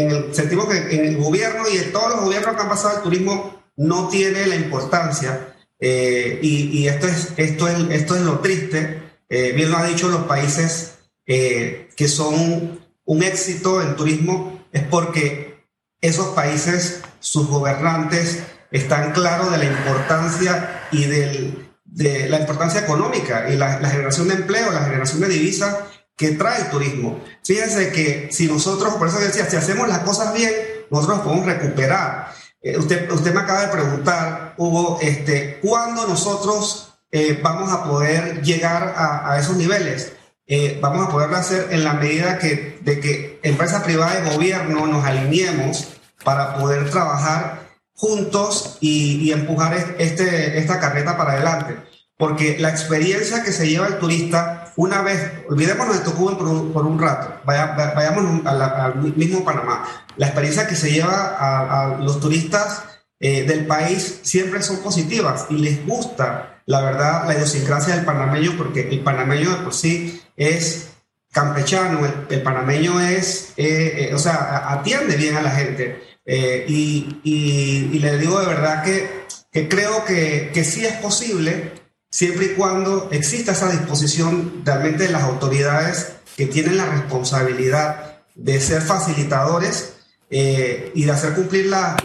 en 0.00 0.34
sentimos 0.34 0.66
que 0.66 0.78
en 0.96 1.04
el 1.04 1.16
gobierno 1.16 1.62
y 1.72 1.76
en 1.76 1.92
todos 1.92 2.10
los 2.10 2.20
gobiernos 2.24 2.56
que 2.56 2.62
han 2.62 2.68
pasado 2.68 2.96
el 2.96 3.02
turismo 3.02 3.62
no 3.76 4.08
tiene 4.08 4.46
la 4.46 4.56
importancia 4.56 5.54
y, 5.78 6.86
esto, 6.88 7.06
es, 7.06 7.32
esto, 7.36 7.68
es, 7.68 7.76
esto 7.90 8.16
es 8.16 8.22
lo 8.22 8.40
triste. 8.40 9.02
bien 9.28 9.70
lo 9.70 9.78
ha 9.78 9.86
dicho 9.86 10.08
los 10.08 10.24
países 10.24 10.96
eh, 11.28 11.88
que 11.96 12.06
son 12.06 12.80
un 13.04 13.22
éxito 13.24 13.82
en 13.82 13.96
turismo 13.96 14.64
es 14.72 14.82
porque 14.84 15.55
esos 16.00 16.28
países, 16.28 17.02
sus 17.20 17.48
gobernantes, 17.48 18.42
están 18.70 19.12
claros 19.12 19.50
de 19.52 19.58
la 19.58 19.64
importancia 19.64 20.88
y 20.90 21.04
de 21.04 22.28
la 22.28 22.40
importancia 22.40 22.80
económica 22.80 23.48
y 23.48 23.56
la, 23.56 23.78
generación 23.88 24.28
de 24.28 24.34
empleo, 24.34 24.70
la 24.72 24.84
generación 24.84 25.20
de 25.20 25.28
divisas 25.28 25.76
que 26.16 26.32
trae 26.32 26.62
el 26.62 26.70
turismo. 26.70 27.20
Fíjense 27.44 27.90
que 27.92 28.28
si 28.30 28.46
nosotros, 28.46 28.94
por 28.94 29.08
eso 29.08 29.18
decía, 29.18 29.48
si 29.48 29.56
hacemos 29.56 29.88
las 29.88 30.00
cosas 30.00 30.34
bien, 30.34 30.52
nosotros 30.90 31.20
podemos 31.20 31.46
recuperar. 31.46 32.32
Eh, 32.62 32.78
usted, 32.78 33.10
usted 33.10 33.34
me 33.34 33.40
acaba 33.40 33.62
de 33.62 33.68
preguntar, 33.68 34.54
Hugo, 34.56 34.98
este, 35.02 35.60
¿cuándo 35.62 36.06
nosotros 36.06 36.98
eh, 37.12 37.38
vamos 37.42 37.70
a 37.72 37.84
poder 37.84 38.42
llegar 38.42 38.94
a 38.96 39.38
esos 39.38 39.56
niveles? 39.56 40.12
Eh, 40.48 40.78
vamos 40.80 41.06
a 41.06 41.10
poderlo 41.10 41.36
hacer 41.36 41.68
en 41.70 41.82
la 41.82 41.94
medida 41.94 42.38
que, 42.38 42.78
de 42.82 43.00
que 43.00 43.40
empresa 43.42 43.82
privada 43.82 44.20
y 44.20 44.34
gobierno 44.34 44.86
nos 44.86 45.04
alineemos 45.04 45.88
para 46.24 46.56
poder 46.56 46.88
trabajar 46.90 47.66
juntos 47.94 48.78
y, 48.80 49.32
empujar 49.32 49.96
este, 49.98 50.58
esta 50.58 50.78
carreta 50.78 51.16
para 51.16 51.32
adelante. 51.32 51.76
Porque 52.16 52.56
la 52.58 52.70
experiencia 52.70 53.42
que 53.42 53.52
se 53.52 53.68
lleva 53.68 53.88
el 53.88 53.98
turista, 53.98 54.72
una 54.76 55.02
vez, 55.02 55.32
olvidémonos 55.50 55.98
de 55.98 56.04
Tocumen 56.04 56.36
por 56.36 56.48
un, 56.48 56.72
por 56.72 56.86
un 56.86 56.98
rato, 56.98 57.40
vaya, 57.44 57.74
vayamos 57.94 58.46
al 58.46 58.94
mismo 59.16 59.44
Panamá. 59.44 59.84
La 60.16 60.26
experiencia 60.26 60.66
que 60.66 60.76
se 60.76 60.92
lleva 60.92 61.36
a, 61.38 61.98
los 61.98 62.20
turistas 62.20 62.84
eh, 63.20 63.42
del 63.42 63.66
país 63.66 64.20
siempre 64.22 64.62
son 64.62 64.78
positivas 64.78 65.46
y 65.50 65.58
les 65.58 65.86
gusta, 65.86 66.62
la 66.66 66.80
verdad, 66.80 67.26
la 67.26 67.34
idiosincrasia 67.34 67.96
del 67.96 68.04
panameño, 68.04 68.54
porque 68.56 68.88
el 68.88 69.00
panameño 69.00 69.50
de 69.50 69.56
por 69.56 69.74
sí 69.74 70.22
es 70.36 70.90
campechano, 71.36 72.00
el, 72.30 72.42
panameño 72.42 72.98
es, 72.98 73.52
eh, 73.58 74.08
eh, 74.08 74.14
o 74.14 74.18
sea, 74.18 74.72
atiende 74.72 75.16
bien 75.16 75.36
a 75.36 75.42
la 75.42 75.50
gente. 75.50 76.02
Eh, 76.24 76.64
y, 76.66 77.20
y, 77.22 77.98
le 77.98 78.16
digo 78.16 78.40
de 78.40 78.46
verdad 78.46 78.82
que, 78.82 79.26
que 79.52 79.68
creo 79.68 80.02
que, 80.06 80.50
que, 80.54 80.64
sí 80.64 80.86
es 80.86 80.94
posible, 80.94 81.72
siempre 82.10 82.46
y 82.46 82.48
cuando 82.54 83.10
exista 83.12 83.52
esa 83.52 83.70
disposición 83.70 84.62
realmente 84.64 85.04
de 85.04 85.10
las 85.10 85.24
autoridades 85.24 86.14
que 86.38 86.46
tienen 86.46 86.78
la 86.78 86.86
responsabilidad 86.86 88.22
de 88.34 88.58
ser 88.58 88.80
facilitadores 88.80 89.92
y 90.30 91.04
de 91.04 91.12
hacer 91.12 91.34
cumplir 91.34 91.66
las 91.66 92.02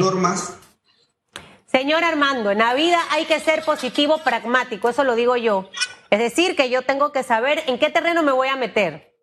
normas. 0.00 0.54
Señor 1.70 2.04
Armando, 2.04 2.50
en 2.50 2.58
la 2.58 2.74
vida 2.74 2.98
hay 3.10 3.26
que 3.26 3.38
ser 3.38 3.64
positivo, 3.64 4.18
pragmático, 4.24 4.88
eso 4.88 5.04
lo 5.04 5.14
digo 5.14 5.36
yo. 5.36 5.68
Es 6.12 6.18
decir, 6.18 6.56
que 6.56 6.68
yo 6.68 6.82
tengo 6.82 7.10
que 7.10 7.22
saber 7.22 7.62
en 7.68 7.78
qué 7.78 7.88
terreno 7.88 8.22
me 8.22 8.32
voy 8.32 8.48
a 8.48 8.56
meter. 8.56 9.16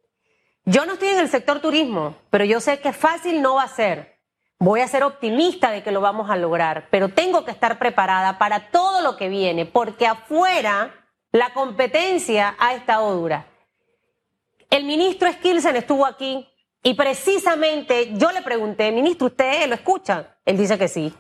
Yo 0.66 0.88
no 0.88 0.94
estoy 0.94 1.10
en 1.10 1.20
el 1.20 1.30
sector 1.30 1.60
turismo, 1.60 2.16
pero 2.32 2.46
yo 2.46 2.60
sé 2.60 2.80
que 2.80 2.94
fácil 2.94 3.44
no 3.44 3.54
va 3.54 3.64
a 3.64 3.68
ser. 3.68 4.18
Voy 4.58 4.82
a 4.82 4.88
ser 4.88 5.04
optimista 5.04 5.70
de 5.70 5.84
que 5.84 5.92
lo 5.92 6.02
vamos 6.02 6.32
a 6.32 6.36
lograr, 6.36 6.88
pero 6.90 7.10
tengo 7.10 7.46
que 7.46 7.52
estar 7.52 7.78
preparada 7.78 8.40
para 8.40 8.72
todo 8.72 9.02
lo 9.02 9.18
que 9.18 9.30
viene, 9.30 9.68
porque 9.68 10.08
afuera 10.08 11.06
la 11.32 11.54
competencia 11.54 12.56
ha 12.58 12.74
estado 12.74 13.14
dura. 13.14 13.46
El 14.72 14.84
ministro 14.86 15.32
Skilsen 15.32 15.76
estuvo 15.76 16.08
aquí 16.08 16.50
y 16.82 16.96
precisamente 16.96 18.18
yo 18.18 18.32
le 18.32 18.42
pregunté, 18.42 18.92
ministro, 18.92 19.28
¿usted 19.28 19.68
lo 19.68 19.76
escucha? 19.76 20.40
Él 20.44 20.58
dice 20.58 20.76
que 20.80 20.88
sí. 20.88 21.14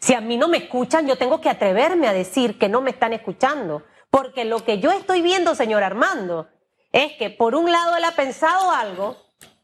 Si 0.00 0.14
a 0.14 0.20
mí 0.20 0.36
no 0.36 0.48
me 0.48 0.58
escuchan, 0.58 1.06
yo 1.06 1.16
tengo 1.16 1.40
que 1.40 1.48
atreverme 1.48 2.08
a 2.08 2.12
decir 2.12 2.58
que 2.58 2.68
no 2.68 2.80
me 2.80 2.90
están 2.90 3.12
escuchando. 3.12 3.84
Porque 4.10 4.44
lo 4.44 4.64
que 4.64 4.78
yo 4.78 4.90
estoy 4.90 5.22
viendo, 5.22 5.54
señor 5.54 5.82
Armando, 5.82 6.48
es 6.92 7.12
que 7.14 7.30
por 7.30 7.54
un 7.54 7.70
lado 7.70 7.96
él 7.96 8.04
ha 8.04 8.12
pensado 8.12 8.70
algo 8.70 9.16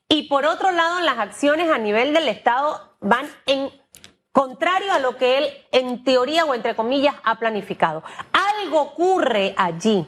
y 0.08 0.28
por 0.28 0.44
otro 0.44 0.70
lado 0.70 1.00
las 1.00 1.18
acciones 1.18 1.70
a 1.70 1.78
nivel 1.78 2.12
del 2.12 2.28
Estado 2.28 2.96
van 3.00 3.26
en 3.46 3.70
contrario 4.32 4.92
a 4.92 4.98
lo 4.98 5.16
que 5.16 5.38
él 5.38 5.46
en 5.72 6.04
teoría 6.04 6.44
o 6.44 6.54
entre 6.54 6.76
comillas 6.76 7.14
ha 7.24 7.38
planificado. 7.38 8.02
Algo 8.60 8.80
ocurre 8.80 9.54
allí, 9.56 10.06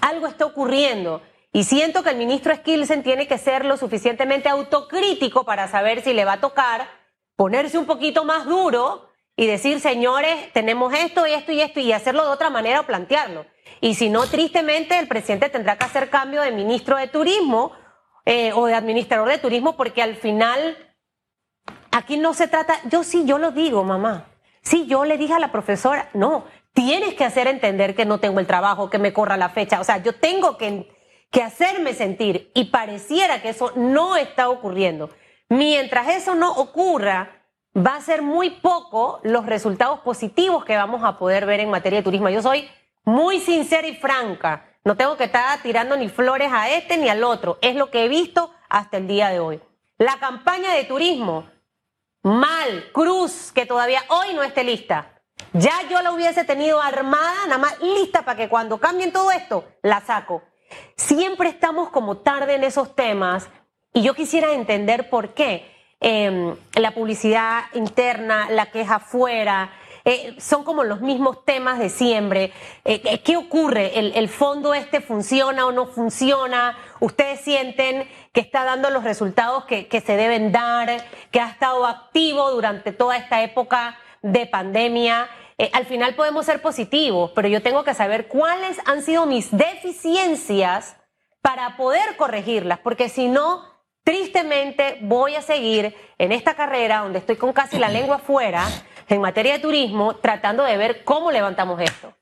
algo 0.00 0.26
está 0.26 0.46
ocurriendo. 0.46 1.22
Y 1.52 1.64
siento 1.64 2.04
que 2.04 2.10
el 2.10 2.16
ministro 2.16 2.54
Skilsen 2.54 3.02
tiene 3.02 3.26
que 3.26 3.38
ser 3.38 3.64
lo 3.64 3.76
suficientemente 3.76 4.48
autocrítico 4.48 5.44
para 5.44 5.66
saber 5.66 6.02
si 6.02 6.14
le 6.14 6.24
va 6.24 6.34
a 6.34 6.40
tocar 6.40 6.86
ponerse 7.34 7.78
un 7.78 7.86
poquito 7.86 8.24
más 8.24 8.44
duro 8.44 9.09
y 9.40 9.46
decir, 9.46 9.80
señores, 9.80 10.52
tenemos 10.52 10.92
esto 10.92 11.26
y 11.26 11.32
esto 11.32 11.50
y 11.50 11.62
esto, 11.62 11.80
y 11.80 11.92
hacerlo 11.92 12.26
de 12.26 12.30
otra 12.30 12.50
manera 12.50 12.80
o 12.80 12.82
plantearlo. 12.82 13.46
Y 13.80 13.94
si 13.94 14.10
no, 14.10 14.26
tristemente, 14.26 14.98
el 14.98 15.08
presidente 15.08 15.48
tendrá 15.48 15.78
que 15.78 15.86
hacer 15.86 16.10
cambio 16.10 16.42
de 16.42 16.52
ministro 16.52 16.98
de 16.98 17.08
turismo 17.08 17.72
eh, 18.26 18.52
o 18.52 18.66
de 18.66 18.74
administrador 18.74 19.30
de 19.30 19.38
turismo, 19.38 19.78
porque 19.78 20.02
al 20.02 20.16
final 20.16 20.76
aquí 21.90 22.18
no 22.18 22.34
se 22.34 22.48
trata, 22.48 22.82
yo 22.90 23.02
sí, 23.02 23.22
yo 23.24 23.38
lo 23.38 23.50
digo, 23.50 23.82
mamá. 23.82 24.26
Sí, 24.60 24.86
yo 24.86 25.06
le 25.06 25.16
dije 25.16 25.32
a 25.32 25.38
la 25.38 25.52
profesora, 25.52 26.10
no, 26.12 26.44
tienes 26.74 27.14
que 27.14 27.24
hacer 27.24 27.46
entender 27.46 27.94
que 27.94 28.04
no 28.04 28.20
tengo 28.20 28.40
el 28.40 28.46
trabajo, 28.46 28.90
que 28.90 28.98
me 28.98 29.14
corra 29.14 29.38
la 29.38 29.48
fecha. 29.48 29.80
O 29.80 29.84
sea, 29.84 30.02
yo 30.02 30.14
tengo 30.16 30.58
que, 30.58 30.94
que 31.30 31.42
hacerme 31.42 31.94
sentir 31.94 32.50
y 32.54 32.66
pareciera 32.66 33.40
que 33.40 33.48
eso 33.48 33.72
no 33.74 34.18
está 34.18 34.50
ocurriendo. 34.50 35.08
Mientras 35.48 36.08
eso 36.08 36.34
no 36.34 36.52
ocurra, 36.52 37.39
va 37.76 37.96
a 37.96 38.00
ser 38.00 38.22
muy 38.22 38.50
poco 38.50 39.20
los 39.22 39.46
resultados 39.46 40.00
positivos 40.00 40.64
que 40.64 40.76
vamos 40.76 41.02
a 41.04 41.18
poder 41.18 41.46
ver 41.46 41.60
en 41.60 41.70
materia 41.70 42.00
de 42.00 42.04
turismo. 42.04 42.28
Yo 42.28 42.42
soy 42.42 42.68
muy 43.04 43.40
sincera 43.40 43.86
y 43.86 43.96
franca. 43.96 44.66
No 44.84 44.96
tengo 44.96 45.16
que 45.16 45.24
estar 45.24 45.60
tirando 45.62 45.96
ni 45.96 46.08
flores 46.08 46.50
a 46.52 46.70
este 46.70 46.96
ni 46.96 47.08
al 47.08 47.22
otro. 47.22 47.58
Es 47.60 47.76
lo 47.76 47.90
que 47.90 48.04
he 48.04 48.08
visto 48.08 48.52
hasta 48.68 48.96
el 48.96 49.06
día 49.06 49.28
de 49.28 49.40
hoy. 49.40 49.60
La 49.98 50.18
campaña 50.18 50.72
de 50.74 50.84
turismo, 50.84 51.48
mal, 52.22 52.90
cruz, 52.92 53.52
que 53.52 53.66
todavía 53.66 54.02
hoy 54.08 54.34
no 54.34 54.42
esté 54.42 54.64
lista. 54.64 55.20
Ya 55.52 55.74
yo 55.90 56.00
la 56.00 56.12
hubiese 56.12 56.44
tenido 56.44 56.80
armada, 56.80 57.46
nada 57.46 57.58
más 57.58 57.80
lista 57.80 58.22
para 58.22 58.36
que 58.36 58.48
cuando 58.48 58.78
cambien 58.78 59.12
todo 59.12 59.30
esto, 59.30 59.64
la 59.82 60.00
saco. 60.00 60.42
Siempre 60.96 61.48
estamos 61.48 61.90
como 61.90 62.18
tarde 62.18 62.54
en 62.54 62.64
esos 62.64 62.94
temas 62.94 63.48
y 63.92 64.02
yo 64.02 64.14
quisiera 64.14 64.52
entender 64.52 65.10
por 65.10 65.34
qué. 65.34 65.79
Em, 66.02 66.56
la 66.76 66.92
publicidad 66.92 67.64
interna, 67.74 68.48
la 68.50 68.70
queja 68.70 68.96
afuera, 68.96 69.70
eh, 70.06 70.34
son 70.38 70.64
como 70.64 70.82
los 70.82 71.02
mismos 71.02 71.44
temas 71.44 71.78
de 71.78 71.90
siempre. 71.90 72.52
Eh, 72.86 73.20
¿Qué 73.22 73.36
ocurre? 73.36 73.98
¿El, 73.98 74.28
fondo 74.30 74.72
este 74.72 75.02
funciona 75.02 75.66
o 75.66 75.72
no 75.72 75.86
funciona? 75.86 76.78
¿Ustedes 77.00 77.40
sienten 77.42 78.08
que 78.32 78.40
está 78.40 78.64
dando 78.64 78.88
los 78.88 79.04
resultados 79.04 79.66
que, 79.66 80.02
se 80.04 80.16
deben 80.16 80.52
dar, 80.52 81.04
que 81.30 81.40
ha 81.40 81.50
estado 81.50 81.86
activo 81.86 82.50
durante 82.50 82.92
toda 82.92 83.18
esta 83.18 83.42
época 83.42 83.98
de 84.22 84.46
pandemia? 84.46 85.28
Eh, 85.58 85.68
al 85.74 85.84
final 85.84 86.14
podemos 86.14 86.46
ser 86.46 86.62
positivos, 86.62 87.32
pero 87.34 87.46
yo 87.48 87.60
tengo 87.60 87.84
que 87.84 87.92
saber 87.92 88.26
cuáles 88.26 88.78
han 88.86 89.02
sido 89.02 89.26
mis 89.26 89.54
deficiencias 89.54 90.96
para 91.42 91.76
poder 91.76 92.16
corregirlas, 92.16 92.78
porque 92.78 93.10
si 93.10 93.28
no, 93.28 93.69
tristemente 94.10 94.98
voy 95.02 95.36
a 95.36 95.42
seguir 95.42 95.94
en 96.18 96.32
esta 96.32 96.56
carrera 96.56 96.98
donde 96.98 97.20
estoy 97.20 97.36
con 97.36 97.52
casi 97.52 97.78
la 97.78 97.88
lengua 97.88 98.16
afuera 98.16 98.66
en 99.06 99.20
materia 99.20 99.52
de 99.52 99.60
turismo 99.60 100.16
tratando 100.16 100.64
de 100.64 100.76
ver 100.76 101.04
cómo 101.04 101.30
levantamos 101.30 101.80
esto. 101.80 102.12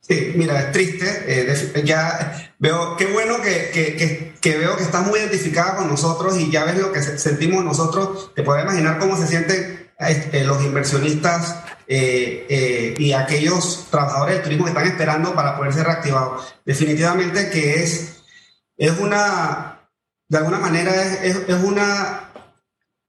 Sí, 0.00 0.32
mira, 0.34 0.58
es 0.58 0.72
triste. 0.72 1.06
Eh, 1.28 1.82
ya 1.84 2.52
veo, 2.58 2.96
qué 2.96 3.06
bueno 3.06 3.36
que, 3.40 4.34
veo 4.42 4.76
que 4.76 4.82
estás 4.82 5.06
muy 5.06 5.20
identificada 5.20 5.76
con 5.76 5.86
nosotros 5.86 6.36
y 6.36 6.50
ya 6.50 6.64
ves 6.64 6.78
lo 6.78 6.90
que 6.90 7.00
sentimos 7.00 7.64
nosotros. 7.64 8.34
Te 8.34 8.42
puedes 8.42 8.64
imaginar 8.64 8.98
cómo 8.98 9.16
se 9.16 9.28
sienten 9.28 9.88
este, 10.00 10.42
los 10.42 10.64
inversionistas 10.64 11.62
eh, 11.86 12.44
eh, 12.48 12.94
y 12.98 13.12
aquellos 13.12 13.86
trabajadores 13.88 14.34
del 14.34 14.42
turismo 14.42 14.64
que 14.64 14.72
están 14.72 14.88
esperando 14.88 15.32
para 15.32 15.56
poder 15.56 15.72
ser 15.72 15.86
reactivados. 15.86 16.56
Definitivamente 16.64 17.50
que 17.50 17.84
es, 17.84 18.24
es 18.76 18.98
una, 18.98 19.73
de 20.28 20.38
alguna 20.38 20.58
manera 20.58 20.92
es, 21.22 21.36
es, 21.48 21.62
una, 21.62 22.30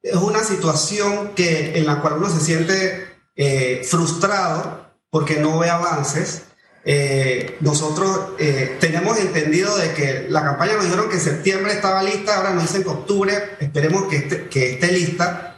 es 0.01 0.15
una 0.15 0.43
situación 0.43 1.33
que, 1.35 1.77
en 1.77 1.85
la 1.85 2.01
cual 2.01 2.15
uno 2.17 2.29
se 2.29 2.39
siente 2.39 3.07
eh, 3.35 3.81
frustrado 3.85 4.85
porque 5.09 5.37
no 5.39 5.59
ve 5.59 5.69
avances, 5.69 6.43
eh, 6.83 7.57
nosotros 7.61 8.33
eh, 8.37 8.77
tenemos 8.79 9.17
entendido 9.19 9.75
de 9.77 9.93
que 9.93 10.27
la 10.29 10.43
campaña 10.43 10.73
nos 10.73 10.83
dijeron 10.85 11.09
que 11.09 11.19
septiembre 11.19 11.73
estaba 11.73 12.03
lista, 12.03 12.37
ahora 12.37 12.53
nos 12.53 12.63
dicen 12.63 12.83
que 12.83 12.89
octubre, 12.89 13.33
esperemos 13.59 14.05
que 14.07 14.17
esté, 14.17 14.47
que 14.47 14.73
esté 14.73 14.91
lista. 14.91 15.51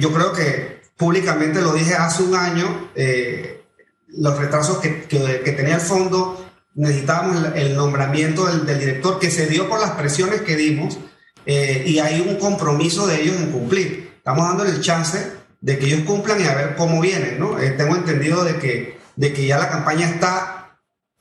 Yo 0.00 0.12
creo 0.12 0.32
que 0.32 0.80
públicamente 0.96 1.60
lo 1.60 1.72
dije 1.72 1.94
hace 1.94 2.24
un 2.24 2.34
año, 2.34 2.90
los 4.08 4.36
retrasos 4.36 4.78
que, 4.78 5.04
que, 5.04 5.52
tenía 5.52 5.76
el 5.76 5.80
fondo, 5.80 6.39
necesitábamos 6.74 7.36
el, 7.54 7.76
nombramiento 7.76 8.46
del, 8.46 8.66
del, 8.66 8.78
director 8.78 9.18
que 9.18 9.30
se 9.30 9.46
dio 9.46 9.68
por 9.68 9.80
las 9.80 9.92
presiones 9.92 10.42
que 10.42 10.56
dimos 10.56 10.98
y 11.46 11.98
hay 11.98 12.20
un 12.20 12.36
compromiso 12.36 13.06
de 13.08 13.22
ellos 13.22 13.36
en 13.36 13.50
cumplir. 13.50 14.12
Estamos 14.18 14.46
dándole 14.46 14.70
el 14.70 14.80
chance 14.80 15.32
de 15.60 15.78
que 15.78 15.86
ellos 15.86 16.02
cumplan 16.06 16.40
y 16.40 16.44
a 16.44 16.54
ver 16.54 16.76
cómo 16.76 17.00
vienen, 17.00 17.40
¿no? 17.40 17.56
tengo 17.76 17.96
entendido 17.96 18.44
de 18.44 18.56
que, 18.56 18.98
de 19.16 19.32
que 19.32 19.46
ya 19.46 19.58
la 19.58 19.68
campaña 19.68 20.08
está 20.08 20.60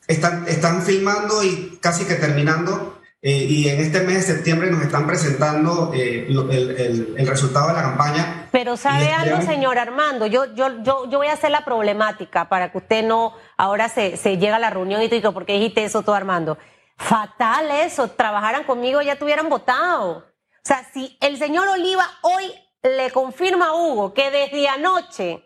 están, 0.10 0.46
están 0.48 0.82
filmando 0.82 1.44
y 1.44 1.78
casi 1.82 2.06
que 2.06 2.16
terminando. 2.16 2.98
Eh, 3.22 3.46
y 3.50 3.68
en 3.68 3.82
este 3.82 4.00
mes 4.00 4.26
de 4.28 4.34
septiembre 4.34 4.72
nos 4.72 4.82
están 4.82 5.06
presentando 5.06 5.92
eh, 5.94 6.26
el, 6.30 7.16
el, 7.18 7.28
resultado 7.28 7.68
de 7.68 7.74
la 7.74 7.82
campaña. 7.82 8.48
Pero 8.50 8.78
sabe 8.78 9.12
algo, 9.12 9.42
señor 9.42 9.78
Armando, 9.78 10.26
yo, 10.26 10.46
yo, 10.56 10.82
yo, 10.84 11.10
yo 11.10 11.18
voy 11.18 11.28
a 11.28 11.34
hacer 11.34 11.52
la 11.52 11.66
problemática 11.66 12.48
para 12.48 12.72
que 12.72 12.78
usted 12.78 13.04
no 13.06 13.34
ahora 13.60 13.89
se, 13.89 14.38
llega 14.38 14.56
a 14.56 14.60
la 14.60 14.69
reunión 14.69 15.02
y 15.02 15.10
te 15.10 15.15
digo, 15.15 15.34
¿por 15.34 15.45
qué 15.45 15.54
dijiste 15.54 15.84
eso 15.84 16.02
tú, 16.02 16.13
Armando? 16.13 16.58
Fatal 16.95 17.69
eso, 17.72 18.08
trabajaran 18.10 18.63
conmigo 18.63 19.02
ya 19.02 19.17
tuvieran 19.17 19.50
votado. 19.50 20.19
O 20.19 20.63
sea, 20.63 20.89
si 20.93 21.17
el 21.19 21.38
señor 21.38 21.67
Oliva 21.67 22.10
hoy 22.22 22.54
le 22.82 23.12
confirma 23.12 23.67
a 23.67 23.74
Hugo 23.74 24.13
que 24.13 24.32
desde 24.32 24.69
anoche 24.69 25.43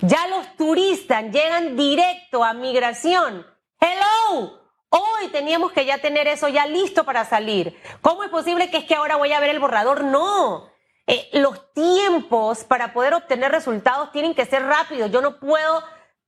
ya 0.00 0.26
los 0.26 0.56
turistas 0.56 1.24
llegan 1.30 1.76
directo 1.76 2.42
a 2.42 2.52
migración, 2.52 3.46
Hello. 3.80 4.60
Hoy 4.90 5.28
teníamos 5.28 5.72
que 5.72 5.84
ya 5.84 5.98
tener 5.98 6.26
eso 6.28 6.48
ya 6.48 6.66
listo 6.66 7.04
para 7.04 7.24
salir. 7.24 7.80
¿Cómo 8.00 8.24
es 8.24 8.30
posible 8.30 8.70
que 8.70 8.78
es 8.78 8.84
que 8.84 8.94
ahora 8.94 9.16
voy 9.16 9.32
a 9.32 9.40
ver 9.40 9.50
el 9.50 9.58
borrador? 9.58 10.04
No. 10.04 10.68
Eh, 11.06 11.28
los 11.32 11.72
tiempos 11.72 12.64
para 12.64 12.92
poder 12.92 13.14
obtener 13.14 13.50
resultados 13.50 14.12
tienen 14.12 14.34
que 14.34 14.46
ser 14.46 14.64
rápidos. 14.64 15.10
Yo 15.10 15.20
no 15.20 15.38
puedo 15.38 15.82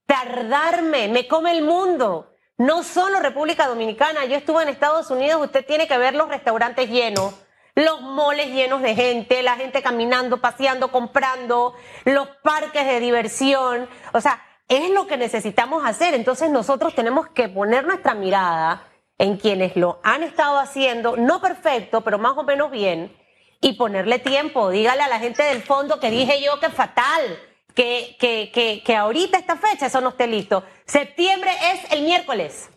tardarme. 0.05 1.07
Me 1.07 1.27
come 1.27 1.51
el 1.51 1.63
mundo. 1.63 2.33
No 2.57 2.83
solo 2.83 3.19
República 3.19 3.67
Dominicana. 3.67 4.25
Yo 4.25 4.37
estuve 4.37 4.63
en 4.63 4.69
Estados 4.69 5.09
Unidos. 5.09 5.41
Usted 5.43 5.65
tiene 5.65 5.87
que 5.87 5.97
ver 5.97 6.15
los 6.15 6.29
restaurantes 6.29 6.89
llenos, 6.89 7.33
los 7.75 8.01
moles 8.01 8.47
llenos 8.47 8.81
de 8.81 8.95
gente, 8.95 9.43
la 9.43 9.55
gente 9.55 9.81
caminando, 9.81 10.41
paseando, 10.41 10.89
comprando, 10.89 11.75
los 12.05 12.27
parques 12.43 12.85
de 12.85 12.99
diversión. 12.99 13.89
O 14.13 14.21
sea, 14.21 14.41
es 14.67 14.89
lo 14.89 15.07
que 15.07 15.17
necesitamos 15.17 15.85
hacer. 15.85 16.13
Entonces 16.13 16.49
nosotros 16.49 16.95
tenemos 16.95 17.27
que 17.29 17.49
poner 17.49 17.85
nuestra 17.85 18.13
mirada 18.13 18.87
en 19.17 19.37
quienes 19.37 19.75
lo 19.75 19.99
han 20.03 20.23
estado 20.23 20.57
haciendo, 20.59 21.15
no 21.15 21.39
perfecto, 21.39 22.01
pero 22.01 22.17
más 22.17 22.37
o 22.37 22.43
menos 22.43 22.71
bien, 22.71 23.15
y 23.61 23.73
ponerle 23.73 24.19
tiempo. 24.19 24.69
Dígale 24.69 25.01
a 25.01 25.07
la 25.07 25.19
gente 25.19 25.43
del 25.43 25.61
fondo 25.61 25.99
que 25.99 26.11
dije 26.11 26.41
yo 26.43 26.59
que 26.59 26.69
fatal, 26.69 27.39
que, 27.75 28.15
que, 28.19 28.51
que, 28.53 28.81
que 28.83 28.95
ahorita 28.95 29.37
esta 29.37 29.57
fecha 29.57 29.87
eso 29.87 30.01
no 30.01 30.09
esté 30.09 30.27
listo. 30.27 30.63
Septiembre 30.85 31.51
es 31.73 31.91
el 31.91 32.03
miércoles, 32.03 32.69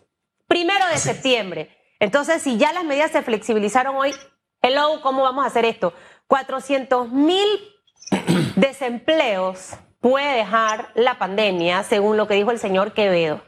primero 0.47 0.85
de 0.87 0.97
septiembre. 0.97 1.75
Entonces, 1.99 2.41
si 2.41 2.57
ya 2.57 2.71
las 2.73 2.83
medidas 2.83 3.11
se 3.11 3.21
flexibilizaron 3.21 3.95
hoy, 3.95 4.13
hello, 4.61 5.01
¿cómo 5.01 5.23
vamos 5.23 5.43
a 5.43 5.47
hacer 5.47 5.65
esto? 5.65 5.93
400 6.27 7.09
mil 7.09 7.47
desempleos 8.55 9.73
puede 10.01 10.37
dejar 10.37 10.91
la 10.95 11.17
pandemia, 11.17 11.83
según 11.83 12.17
lo 12.17 12.27
que 12.27 12.35
dijo 12.35 12.51
el 12.51 12.59
señor 12.59 12.93
Quevedo. 12.93 13.41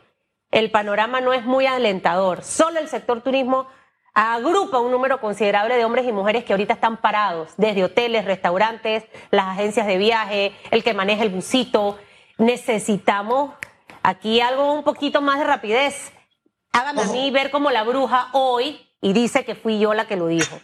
El 0.51 0.71
panorama 0.71 1.21
no 1.21 1.33
es 1.33 1.45
muy 1.45 1.65
alentador. 1.65 2.43
Solo 2.43 2.79
el 2.79 2.89
sector 2.89 3.21
turismo 3.21 3.67
agrupa 4.13 4.79
un 4.79 4.91
número 4.91 5.19
considerable 5.21 5.75
de 5.75 5.85
hombres 5.85 6.05
y 6.07 6.11
mujeres 6.11 6.43
que 6.43 6.53
ahorita 6.53 6.73
están 6.73 6.97
parados, 6.97 7.49
desde 7.57 7.83
hoteles, 7.83 8.25
restaurantes, 8.25 9.03
las 9.31 9.47
agencias 9.47 9.87
de 9.87 9.97
viaje, 9.97 10.53
el 10.71 10.83
que 10.83 10.93
maneja 10.93 11.23
el 11.23 11.29
busito. 11.29 11.97
Necesitamos 12.37 13.53
aquí 14.03 14.41
algo 14.41 14.73
un 14.73 14.83
poquito 14.83 15.21
más 15.21 15.39
de 15.39 15.45
rapidez. 15.45 16.11
Hágame 16.73 17.03
a 17.03 17.05
mí 17.05 17.31
ver 17.31 17.51
como 17.51 17.69
la 17.71 17.83
bruja 17.83 18.29
hoy 18.33 18.89
y 19.01 19.13
dice 19.13 19.45
que 19.45 19.55
fui 19.55 19.79
yo 19.79 19.93
la 19.93 20.07
que 20.07 20.15
lo 20.15 20.27
dijo. 20.27 20.59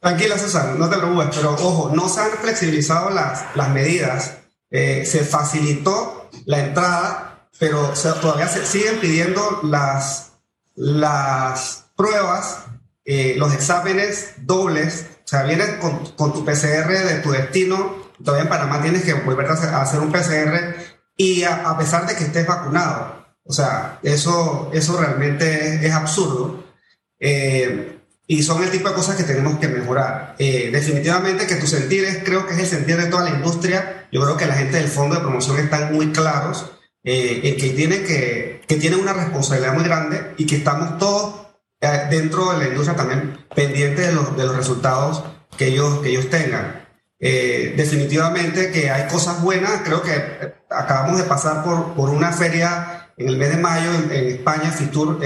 Tranquila, 0.00 0.36
César, 0.36 0.76
no 0.76 0.90
te 0.90 0.98
preocupes, 0.98 1.28
pero 1.34 1.52
ojo, 1.54 1.90
no 1.94 2.08
se 2.08 2.20
han 2.20 2.30
flexibilizado 2.30 3.10
las, 3.10 3.56
las 3.56 3.70
medidas 3.70 4.38
eh, 4.70 5.06
se 5.06 5.24
facilitó 5.24 6.28
la 6.46 6.58
entrada, 6.58 7.48
pero 7.60 7.92
todavía 8.20 8.48
se 8.48 8.66
siguen 8.66 8.98
pidiendo 8.98 9.60
las, 9.62 10.32
las 10.74 11.83
pruebas, 11.96 12.64
eh, 13.04 13.34
los 13.36 13.52
exámenes 13.52 14.34
dobles. 14.38 15.06
O 15.24 15.28
sea, 15.28 15.44
vienes 15.44 15.68
con, 15.80 16.06
con, 16.16 16.32
tu 16.32 16.44
PCR 16.44 16.88
de 16.88 17.20
tu 17.22 17.30
destino, 17.30 18.04
todavía 18.22 18.44
en 18.44 18.48
Panamá 18.48 18.82
tienes 18.82 19.02
que 19.02 19.14
volver 19.14 19.46
a 19.46 19.82
hacer, 19.82 20.00
un 20.00 20.12
PCR 20.12 20.76
y 21.16 21.44
a, 21.44 21.76
pesar 21.78 22.06
de 22.06 22.14
que 22.14 22.24
estés 22.24 22.46
vacunado. 22.46 23.24
O 23.44 23.52
sea, 23.52 23.98
eso, 24.02 24.70
eso 24.72 24.98
realmente 24.98 25.86
es, 25.86 25.92
absurdo. 25.92 26.64
Eh, 27.18 27.98
y 28.26 28.42
son 28.42 28.62
el 28.62 28.70
tipo 28.70 28.88
de 28.88 28.94
cosas 28.94 29.16
que 29.16 29.24
tenemos 29.24 29.58
que 29.58 29.68
mejorar. 29.68 30.34
Eh, 30.38 30.70
definitivamente 30.72 31.46
que 31.46 31.56
tu 31.56 31.66
sentir 31.66 32.04
es, 32.04 32.24
creo 32.24 32.46
que 32.46 32.54
es 32.54 32.60
el 32.60 32.66
sentir 32.66 32.96
de 32.96 33.06
toda 33.06 33.24
la 33.24 33.36
industria. 33.36 34.08
Yo 34.10 34.22
creo 34.22 34.36
que 34.36 34.46
la 34.46 34.54
gente 34.54 34.78
del 34.78 34.88
fondo 34.88 35.16
de 35.16 35.20
promoción 35.20 35.58
están 35.58 35.92
muy 35.92 36.10
claros 36.12 36.70
eh, 37.02 37.40
en 37.44 37.56
que 37.56 37.70
tienen, 37.70 38.04
que, 38.04 38.62
que 38.66 38.76
tienen 38.76 39.00
una 39.00 39.12
responsabilidad 39.12 39.74
muy 39.74 39.84
grande 39.84 40.32
y 40.38 40.46
que 40.46 40.56
estamos 40.56 40.98
todos 40.98 41.43
dentro 42.10 42.52
de 42.52 42.58
la 42.58 42.68
industria 42.68 42.96
también 42.96 43.38
pendientes 43.54 44.06
de 44.06 44.12
los, 44.12 44.36
de 44.36 44.44
los 44.44 44.56
resultados 44.56 45.24
que 45.56 45.68
ellos, 45.68 46.00
que 46.00 46.10
ellos 46.10 46.30
tengan. 46.30 46.86
definitivamente 47.18 48.70
que 48.70 48.90
hay 48.90 49.08
cosas 49.08 49.40
buenas. 49.42 49.82
Creo 49.84 50.02
que 50.02 50.54
acabamos 50.70 51.18
de 51.18 51.24
pasar 51.24 51.62
por, 51.62 51.94
por 51.94 52.10
una 52.10 52.32
feria 52.32 53.10
en 53.16 53.28
el 53.28 53.36
mes 53.36 53.50
de 53.50 53.56
mayo 53.56 53.90
en, 53.94 54.10
en 54.12 54.26
España, 54.28 54.70
Fitur 54.70 55.20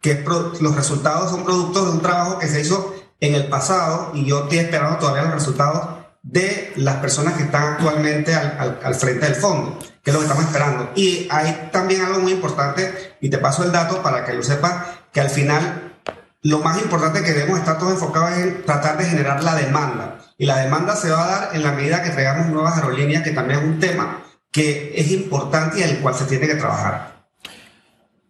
que 0.00 0.24
los 0.60 0.76
resultados 0.76 1.30
son 1.30 1.44
productos 1.44 1.86
de 1.86 1.90
un 1.92 2.00
trabajo 2.00 2.38
que 2.38 2.46
se 2.46 2.60
hizo 2.60 2.94
en 3.20 3.34
el 3.34 3.48
pasado 3.48 4.12
y 4.14 4.24
yo 4.24 4.44
estoy 4.44 4.58
esperando 4.58 4.98
todavía 4.98 5.22
los 5.22 5.34
resultados 5.34 5.96
de 6.22 6.72
las 6.76 6.96
personas 6.96 7.34
que 7.34 7.44
están 7.44 7.74
actualmente 7.74 8.34
al, 8.34 8.80
al, 8.82 8.94
frente 8.94 9.26
del 9.26 9.36
fondo, 9.36 9.78
que 10.02 10.10
es 10.10 10.14
lo 10.14 10.20
que 10.20 10.26
estamos 10.26 10.44
esperando. 10.44 10.90
Y 10.96 11.28
hay 11.30 11.70
también 11.72 12.02
algo 12.02 12.18
muy 12.18 12.32
importante, 12.32 13.16
y 13.20 13.30
te 13.30 13.38
paso 13.38 13.62
el 13.62 13.70
dato 13.70 14.02
para 14.02 14.24
que 14.24 14.32
lo 14.32 14.42
sepas, 14.42 14.86
que 15.16 15.22
al 15.22 15.30
final 15.30 15.94
lo 16.42 16.58
más 16.58 16.76
importante 16.82 17.22
que 17.22 17.32
debemos 17.32 17.58
estar 17.58 17.78
todos 17.78 17.94
enfocados 17.94 18.32
es 18.32 18.44
en 18.44 18.62
tratar 18.64 18.98
de 18.98 19.06
generar 19.06 19.42
la 19.42 19.54
demanda. 19.54 20.18
Y 20.36 20.44
la 20.44 20.58
demanda 20.58 20.94
se 20.94 21.08
va 21.08 21.24
a 21.24 21.26
dar 21.26 21.56
en 21.56 21.62
la 21.62 21.72
medida 21.72 22.02
que 22.02 22.10
traigamos 22.10 22.48
nuevas 22.48 22.76
aerolíneas, 22.76 23.22
que 23.22 23.30
también 23.30 23.60
es 23.60 23.64
un 23.64 23.80
tema 23.80 24.22
que 24.52 24.92
es 24.94 25.10
importante 25.10 25.80
y 25.80 25.84
el 25.84 26.00
cual 26.00 26.14
se 26.14 26.26
tiene 26.26 26.46
que 26.46 26.56
trabajar. 26.56 27.16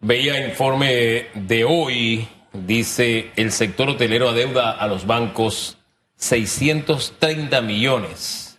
Veía 0.01 0.47
informe 0.47 1.27
de 1.35 1.65
hoy, 1.65 2.29
dice 2.53 3.33
el 3.35 3.51
sector 3.51 3.89
hotelero 3.89 4.29
adeuda 4.29 4.71
a 4.71 4.87
los 4.87 5.09
bancos 5.09 5.79
630 6.19 7.63
millones. 7.63 8.59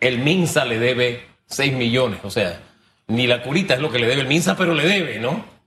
El 0.00 0.18
MINSA 0.18 0.64
le 0.64 0.80
debe 0.80 1.28
6 1.46 1.74
millones, 1.74 2.18
o 2.24 2.30
sea, 2.30 2.60
ni 3.06 3.28
la 3.28 3.40
curita 3.44 3.74
es 3.74 3.80
lo 3.80 3.92
que 3.92 4.00
le 4.00 4.08
debe 4.08 4.22
el 4.22 4.26
MINSA, 4.26 4.56
pero 4.56 4.74
le 4.74 4.84
debe, 4.84 5.20
¿no? 5.20 5.57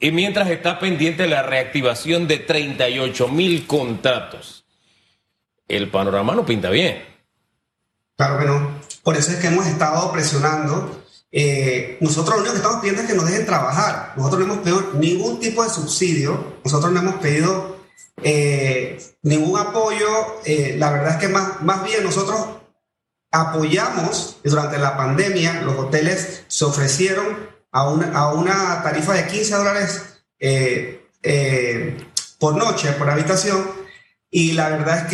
Y 0.00 0.10
mientras 0.12 0.50
está 0.50 0.78
pendiente 0.78 1.26
la 1.26 1.42
reactivación 1.42 2.26
de 2.26 2.38
38 2.38 3.28
mil 3.28 3.66
contratos, 3.66 4.64
el 5.68 5.90
panorama 5.90 6.34
no 6.34 6.44
pinta 6.44 6.70
bien. 6.70 7.04
Claro 8.16 8.38
que 8.38 8.46
no. 8.46 8.80
Por 9.02 9.16
eso 9.16 9.30
es 9.30 9.38
que 9.38 9.48
hemos 9.48 9.66
estado 9.66 10.10
presionando 10.10 11.00
eh, 11.32 11.96
nosotros 12.00 12.36
lo 12.36 12.40
único 12.40 12.52
que 12.54 12.58
estamos 12.58 12.80
pidiendo 12.80 13.02
es 13.02 13.08
que 13.08 13.14
nos 13.14 13.26
dejen 13.26 13.46
trabajar. 13.46 14.14
Nosotros 14.16 14.46
no 14.46 14.54
hemos 14.54 14.64
pedido 14.64 14.92
ningún 14.94 15.38
tipo 15.38 15.62
de 15.62 15.70
subsidio, 15.70 16.56
nosotros 16.64 16.92
no 16.92 17.00
hemos 17.00 17.16
pedido 17.16 17.76
eh, 18.22 19.00
ningún 19.22 19.58
apoyo. 19.58 20.40
Eh, 20.44 20.74
la 20.78 20.90
verdad 20.90 21.12
es 21.12 21.16
que 21.18 21.28
más, 21.28 21.62
más 21.62 21.84
bien 21.84 22.02
nosotros 22.02 22.40
apoyamos 23.30 24.38
durante 24.42 24.78
la 24.78 24.96
pandemia, 24.96 25.62
los 25.62 25.78
hoteles 25.78 26.44
se 26.48 26.64
ofrecieron 26.64 27.49
a 27.72 27.88
una, 27.88 28.12
a 28.12 28.32
una 28.34 28.82
tarifa 28.82 29.14
de 29.14 29.26
15 29.26 29.54
dólares 29.54 30.02
por 32.38 32.56
noche, 32.56 32.92
por 32.92 33.10
habitación, 33.10 33.64
y 34.30 34.52
la 34.52 34.70
verdad 34.70 34.98
es 34.98 35.04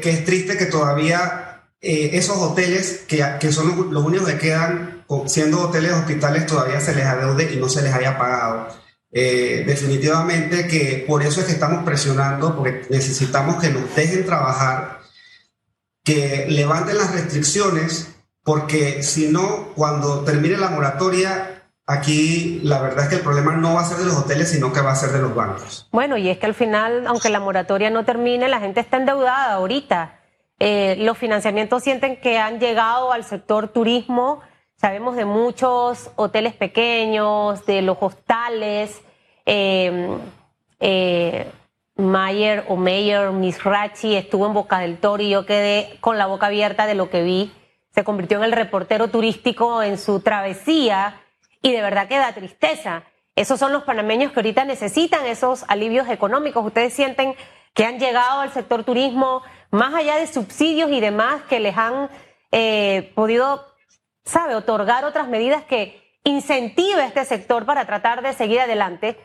que, 0.00 0.10
es 0.10 0.24
triste 0.24 0.56
que 0.56 0.66
todavía 0.66 1.64
esos 1.80 2.36
hoteles, 2.36 3.04
que, 3.08 3.24
que 3.40 3.52
son 3.52 3.90
los, 3.92 4.04
únicos 4.04 4.28
que 4.28 4.38
quedan 4.38 4.98
siendo 5.26 5.62
hoteles 5.62 5.92
hospitales 5.92 6.46
todavía 6.46 6.80
se 6.80 6.94
les 6.94 7.06
adeude 7.06 7.52
y 7.52 7.56
no 7.56 7.68
se 7.68 7.82
les 7.82 7.92
haya 7.94 8.18
pagado. 8.18 8.68
Eh, 9.10 9.64
definitivamente 9.66 10.66
que 10.66 11.04
por 11.08 11.22
eso 11.22 11.40
es 11.40 11.46
que 11.46 11.52
estamos 11.52 11.84
presionando, 11.84 12.54
porque 12.54 12.86
necesitamos 12.90 13.60
que 13.60 13.70
nos 13.70 13.94
dejen 13.94 14.26
trabajar, 14.26 15.00
que 16.04 16.46
levanten 16.48 16.98
las 16.98 17.12
restricciones, 17.12 18.08
porque 18.42 19.02
si 19.02 19.28
no, 19.28 19.72
cuando 19.74 20.24
termine 20.24 20.58
la 20.58 20.70
moratoria, 20.70 21.57
aquí 21.88 22.60
la 22.62 22.80
verdad 22.80 23.04
es 23.04 23.08
que 23.08 23.14
el 23.16 23.22
problema 23.22 23.56
no 23.56 23.74
va 23.74 23.80
a 23.80 23.84
ser 23.84 23.96
de 23.96 24.04
los 24.04 24.16
hoteles, 24.16 24.50
sino 24.50 24.72
que 24.72 24.82
va 24.82 24.92
a 24.92 24.94
ser 24.94 25.10
de 25.10 25.20
los 25.20 25.34
bancos. 25.34 25.88
Bueno, 25.90 26.18
y 26.18 26.28
es 26.28 26.38
que 26.38 26.46
al 26.46 26.54
final, 26.54 27.06
aunque 27.06 27.30
la 27.30 27.40
moratoria 27.40 27.88
no 27.88 28.04
termine, 28.04 28.46
la 28.46 28.60
gente 28.60 28.80
está 28.80 28.98
endeudada 28.98 29.54
ahorita. 29.54 30.20
Eh, 30.60 30.96
los 30.98 31.16
financiamientos 31.16 31.82
sienten 31.82 32.20
que 32.20 32.38
han 32.38 32.60
llegado 32.60 33.10
al 33.10 33.24
sector 33.24 33.68
turismo. 33.68 34.42
Sabemos 34.76 35.16
de 35.16 35.24
muchos 35.24 36.10
hoteles 36.16 36.52
pequeños, 36.54 37.64
de 37.64 37.80
los 37.80 37.96
hostales. 38.00 39.00
Eh, 39.46 40.18
eh, 40.80 41.50
Mayer 41.96 42.64
o 42.68 42.76
Mayer 42.76 43.30
Misrachi 43.32 44.14
estuvo 44.14 44.46
en 44.46 44.52
Boca 44.52 44.78
del 44.78 44.98
Toro 44.98 45.22
y 45.22 45.30
yo 45.30 45.46
quedé 45.46 45.96
con 46.00 46.18
la 46.18 46.26
boca 46.26 46.46
abierta 46.46 46.86
de 46.86 46.94
lo 46.94 47.08
que 47.08 47.22
vi. 47.22 47.50
Se 47.94 48.04
convirtió 48.04 48.36
en 48.38 48.44
el 48.44 48.52
reportero 48.52 49.08
turístico 49.08 49.82
en 49.82 49.96
su 49.98 50.20
travesía 50.20 51.18
y 51.68 51.72
de 51.72 51.82
verdad 51.82 52.08
que 52.08 52.18
da 52.18 52.32
tristeza. 52.32 53.04
Esos 53.36 53.60
son 53.60 53.72
los 53.72 53.84
panameños 53.84 54.32
que 54.32 54.40
ahorita 54.40 54.64
necesitan 54.64 55.26
esos 55.26 55.64
alivios 55.68 56.08
económicos. 56.08 56.66
Ustedes 56.66 56.92
sienten 56.92 57.34
que 57.74 57.84
han 57.84 57.98
llegado 58.00 58.40
al 58.40 58.52
sector 58.52 58.82
turismo, 58.84 59.42
más 59.70 59.94
allá 59.94 60.16
de 60.16 60.26
subsidios 60.26 60.90
y 60.90 61.00
demás, 61.00 61.42
que 61.48 61.60
les 61.60 61.76
han 61.76 62.10
eh, 62.50 63.12
podido, 63.14 63.64
sabe, 64.24 64.56
otorgar 64.56 65.04
otras 65.04 65.28
medidas 65.28 65.62
que 65.64 66.02
incentive 66.24 67.04
este 67.04 67.24
sector 67.24 67.64
para 67.64 67.86
tratar 67.86 68.22
de 68.22 68.32
seguir 68.32 68.60
adelante. 68.60 69.16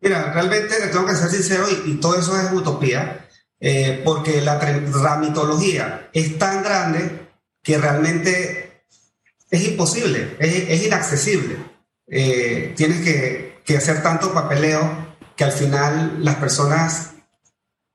Mira, 0.00 0.32
realmente 0.32 0.74
tengo 0.90 1.06
que 1.06 1.14
ser 1.14 1.28
sincero 1.28 1.64
y, 1.84 2.00
todo 2.00 2.18
eso 2.18 2.40
es 2.40 2.52
utopía, 2.52 3.28
eh, 3.60 4.00
porque 4.04 4.40
la 4.40 4.58
tramitología 4.58 6.08
es 6.12 6.38
tan 6.38 6.62
grande 6.62 7.28
que 7.62 7.76
realmente 7.76 8.67
es 9.50 9.66
imposible, 9.66 10.36
es, 10.38 10.84
inaccesible. 10.84 11.56
Eh, 12.06 12.72
tienes 12.76 13.00
que, 13.02 13.60
que, 13.64 13.76
hacer 13.76 14.02
tanto 14.02 14.32
papeleo 14.32 15.08
que 15.36 15.44
al 15.44 15.52
final 15.52 16.24
las 16.24 16.36
personas 16.36 17.12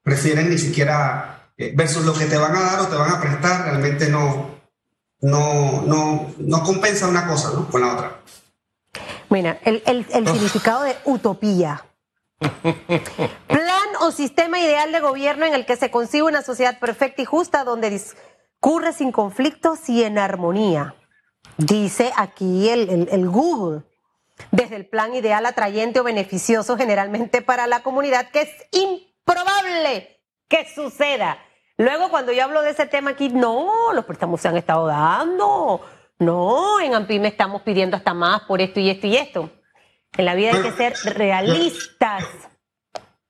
prefieren 0.03 0.49
ni 0.49 0.57
siquiera, 0.57 1.51
eh, 1.57 1.73
versus 1.75 2.05
lo 2.05 2.13
que 2.13 2.25
te 2.25 2.37
van 2.37 2.55
a 2.55 2.61
dar 2.61 2.79
o 2.81 2.87
te 2.87 2.95
van 2.95 3.11
a 3.11 3.21
prestar, 3.21 3.65
realmente 3.65 4.09
no, 4.09 4.59
no, 5.21 5.81
no, 5.83 6.33
no 6.37 6.63
compensa 6.63 7.07
una 7.07 7.27
cosa 7.27 7.51
¿no? 7.53 7.67
con 7.69 7.81
la 7.81 7.93
otra. 7.93 8.19
Mira, 9.29 9.59
el, 9.63 9.81
el, 9.85 10.05
el 10.13 10.27
significado 10.27 10.83
de 10.83 10.95
utopía. 11.05 11.85
Plan 13.47 13.89
o 14.01 14.11
sistema 14.11 14.59
ideal 14.59 14.91
de 14.91 14.99
gobierno 14.99 15.45
en 15.45 15.53
el 15.53 15.65
que 15.65 15.77
se 15.77 15.89
consigue 15.89 16.23
una 16.23 16.41
sociedad 16.41 16.79
perfecta 16.79 17.21
y 17.21 17.25
justa 17.25 17.63
donde 17.63 17.89
discurre 17.89 18.93
sin 18.93 19.11
conflictos 19.11 19.87
y 19.87 20.03
en 20.03 20.17
armonía. 20.17 20.95
Dice 21.57 22.11
aquí 22.15 22.69
el, 22.69 23.29
Google, 23.29 23.83
desde 24.51 24.75
el 24.75 24.85
plan 24.87 25.13
ideal 25.13 25.45
atrayente 25.45 25.99
o 25.99 26.03
beneficioso 26.03 26.77
generalmente 26.77 27.41
para 27.41 27.67
la 27.67 27.83
comunidad, 27.83 28.29
que 28.31 28.41
es 28.41 28.49
improbable 28.71 30.19
que 30.47 30.67
suceda. 30.73 31.37
Luego, 31.77 32.09
cuando 32.09 32.31
yo 32.31 32.43
hablo 32.43 32.61
de 32.61 32.71
ese 32.71 32.85
tema 32.85 33.11
aquí, 33.11 33.29
no, 33.29 33.93
los 33.93 34.05
préstamos 34.05 34.41
se 34.41 34.47
han 34.47 34.57
estado 34.57 34.87
dando. 34.87 35.81
No, 36.19 36.79
en 36.79 36.93
AMPIME 36.93 37.27
estamos 37.27 37.61
pidiendo 37.63 37.97
hasta 37.97 38.13
más 38.13 38.41
por 38.43 38.61
esto 38.61 38.79
y 38.79 38.89
esto 38.89 39.07
y 39.07 39.17
esto. 39.17 39.51
En 40.15 40.25
la 40.25 40.35
vida 40.35 40.51
hay 40.53 40.61
que 40.61 40.71
ser 40.71 40.93
realistas. 41.15 42.23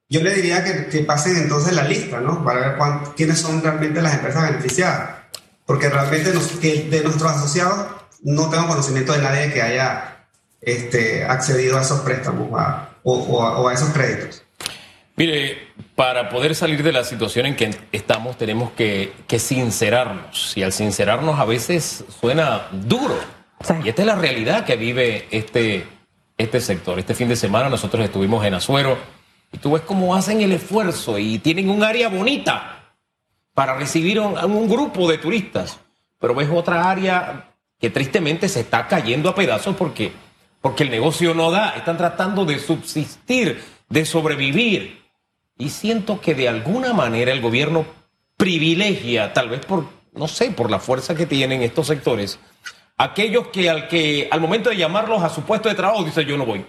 Yo 0.10 0.22
le 0.22 0.32
diría 0.32 0.64
que, 0.64 1.00
pasen 1.00 1.38
entonces 1.38 1.74
la 1.74 1.84
lista, 1.84 2.20
¿no? 2.20 2.44
Para 2.44 2.60
ver 2.60 2.78
quiénes 3.16 3.40
son 3.40 3.64
realmente 3.64 4.02
las 4.02 4.14
empresas 4.14 4.50
beneficiadas. 4.50 5.24
Porque 5.66 5.90
realmente 5.90 6.32
que 6.62 6.84
de 6.90 7.04
nuestros 7.04 7.32
asociados 7.32 8.03
no 8.24 8.50
tengo 8.50 8.68
conocimiento 8.68 9.14
de 9.14 9.22
nadie 9.22 9.52
que 9.52 9.62
haya 9.62 10.26
este, 10.62 11.26
accedido 11.26 11.78
a 11.78 11.82
esos 11.82 12.00
préstamos 12.02 12.50
o, 13.04 13.68
a 13.68 13.74
esos 13.74 13.90
créditos. 13.90 14.44
Mire, 15.16 15.58
para 15.96 16.30
poder 16.30 16.56
salir 16.56 16.82
de 16.82 16.92
la 16.92 17.04
situación 17.04 17.46
en 17.46 17.56
que 17.56 17.76
estamos 17.92 18.38
tenemos 18.38 18.72
que, 18.72 19.14
sincerarnos 19.38 20.58
y 20.58 20.64
al 20.64 20.72
sincerarnos 20.72 21.40
a 21.40 21.46
veces 21.46 22.04
suena 22.20 22.68
duro. 22.72 23.20
Y 23.84 23.90
esta 23.90 24.02
es 24.02 24.08
la 24.08 24.16
realidad 24.16 24.66
que 24.66 24.76
vive 24.76 25.28
este, 25.32 25.86
este 26.38 26.60
sector. 26.60 26.98
Este 26.98 27.14
fin 27.14 27.30
de 27.30 27.36
semana 27.36 27.70
nosotros 27.70 28.04
estuvimos 28.04 28.44
en 28.46 28.56
Azuero 28.56 28.98
y 29.52 29.58
tú 29.60 29.74
ves 29.74 29.84
cómo 29.84 30.16
hacen 30.16 30.42
el 30.42 30.52
esfuerzo 30.52 31.20
y 31.20 31.40
tienen 31.40 31.70
un 31.70 31.84
área 31.84 32.10
bonita 32.10 32.94
para 33.54 33.76
recibir 33.76 34.18
a 34.18 34.46
un 34.46 34.68
grupo 34.68 35.10
de 35.10 35.20
turistas, 35.20 35.80
pero 36.20 36.34
ves 36.34 36.50
otra 36.52 36.90
área 36.90 37.53
que 37.84 37.90
tristemente 37.90 38.48
se 38.48 38.62
está 38.62 38.88
cayendo 38.88 39.28
a 39.28 39.36
pedazos 39.36 39.76
porque, 39.76 40.14
porque 40.62 40.84
el 40.84 40.90
negocio 40.90 41.34
no 41.34 41.52
da. 41.52 41.72
Están 41.72 41.98
tratando 41.98 42.46
de 42.46 42.58
subsistir, 42.58 43.62
de 43.90 44.06
sobrevivir. 44.06 45.02
Y 45.58 45.68
siento 45.68 46.22
que 46.22 46.34
de 46.34 46.48
alguna 46.48 46.94
manera 46.94 47.34
el 47.34 47.42
gobierno 47.42 47.86
privilegia, 48.38 49.34
tal 49.34 49.50
vez 49.50 49.66
por, 49.66 49.86
no 50.14 50.30
sé, 50.30 50.52
por 50.52 50.72
la 50.72 50.80
fuerza 50.80 51.14
que 51.14 51.26
tienen 51.26 51.62
estos 51.62 51.88
sectores, 51.88 52.40
aquellos 52.96 53.48
que 53.48 53.70
al, 53.70 53.90
que 53.90 54.30
al 54.32 54.40
momento 54.40 54.70
de 54.70 54.78
llamarlos 54.78 55.22
a 55.22 55.28
su 55.28 55.42
puesto 55.42 55.68
de 55.68 55.76
trabajo 55.76 56.06
dicen 56.06 56.26
yo 56.26 56.38
no 56.38 56.46
voy. 56.46 56.66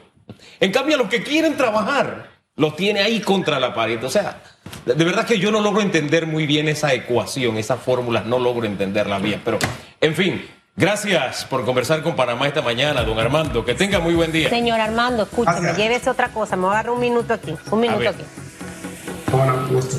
En 0.59 0.72
cambio, 0.72 0.96
los 0.96 1.09
que 1.09 1.22
quieren 1.22 1.57
trabajar, 1.57 2.29
los 2.57 2.74
tiene 2.74 3.03
ahí 3.03 3.20
contra 3.20 3.61
la 3.61 3.72
pared. 3.72 4.03
O 4.03 4.11
sea, 4.11 4.42
de 4.85 5.05
verdad 5.05 5.24
que 5.24 5.38
yo 5.38 5.53
no 5.53 5.61
logro 5.61 5.81
entender 5.81 6.27
muy 6.27 6.44
bien 6.44 6.66
esa 6.66 6.92
ecuación, 6.92 7.57
esas 7.57 7.79
fórmulas, 7.79 8.27
no 8.27 8.40
logro 8.40 8.66
entenderlas 8.66 9.22
bien. 9.22 9.40
Pero, 9.44 9.61
en 10.00 10.16
fin, 10.16 10.44
Gracias 10.77 11.45
por 11.45 11.65
conversar 11.65 12.03
con 12.03 12.17
Panamá 12.17 12.49
esta 12.49 12.61
mañana, 12.61 13.03
don 13.05 13.17
Armando. 13.21 13.65
Que 13.65 13.75
tenga 13.75 14.01
muy 14.01 14.15
buen 14.15 14.33
día. 14.33 14.49
Señor 14.49 14.81
Armando, 14.81 15.23
escúcheme, 15.23 15.73
llévese 15.75 16.11
otra 16.11 16.31
cosa. 16.31 16.57
Me 16.57 16.63
voy 16.63 16.71
a 16.71 16.75
agarrar 16.81 16.95
un 16.95 17.01
minuto 17.01 17.33
aquí. 17.33 17.55
Un 17.71 17.81
minuto 17.81 18.09
aquí. 18.09 18.25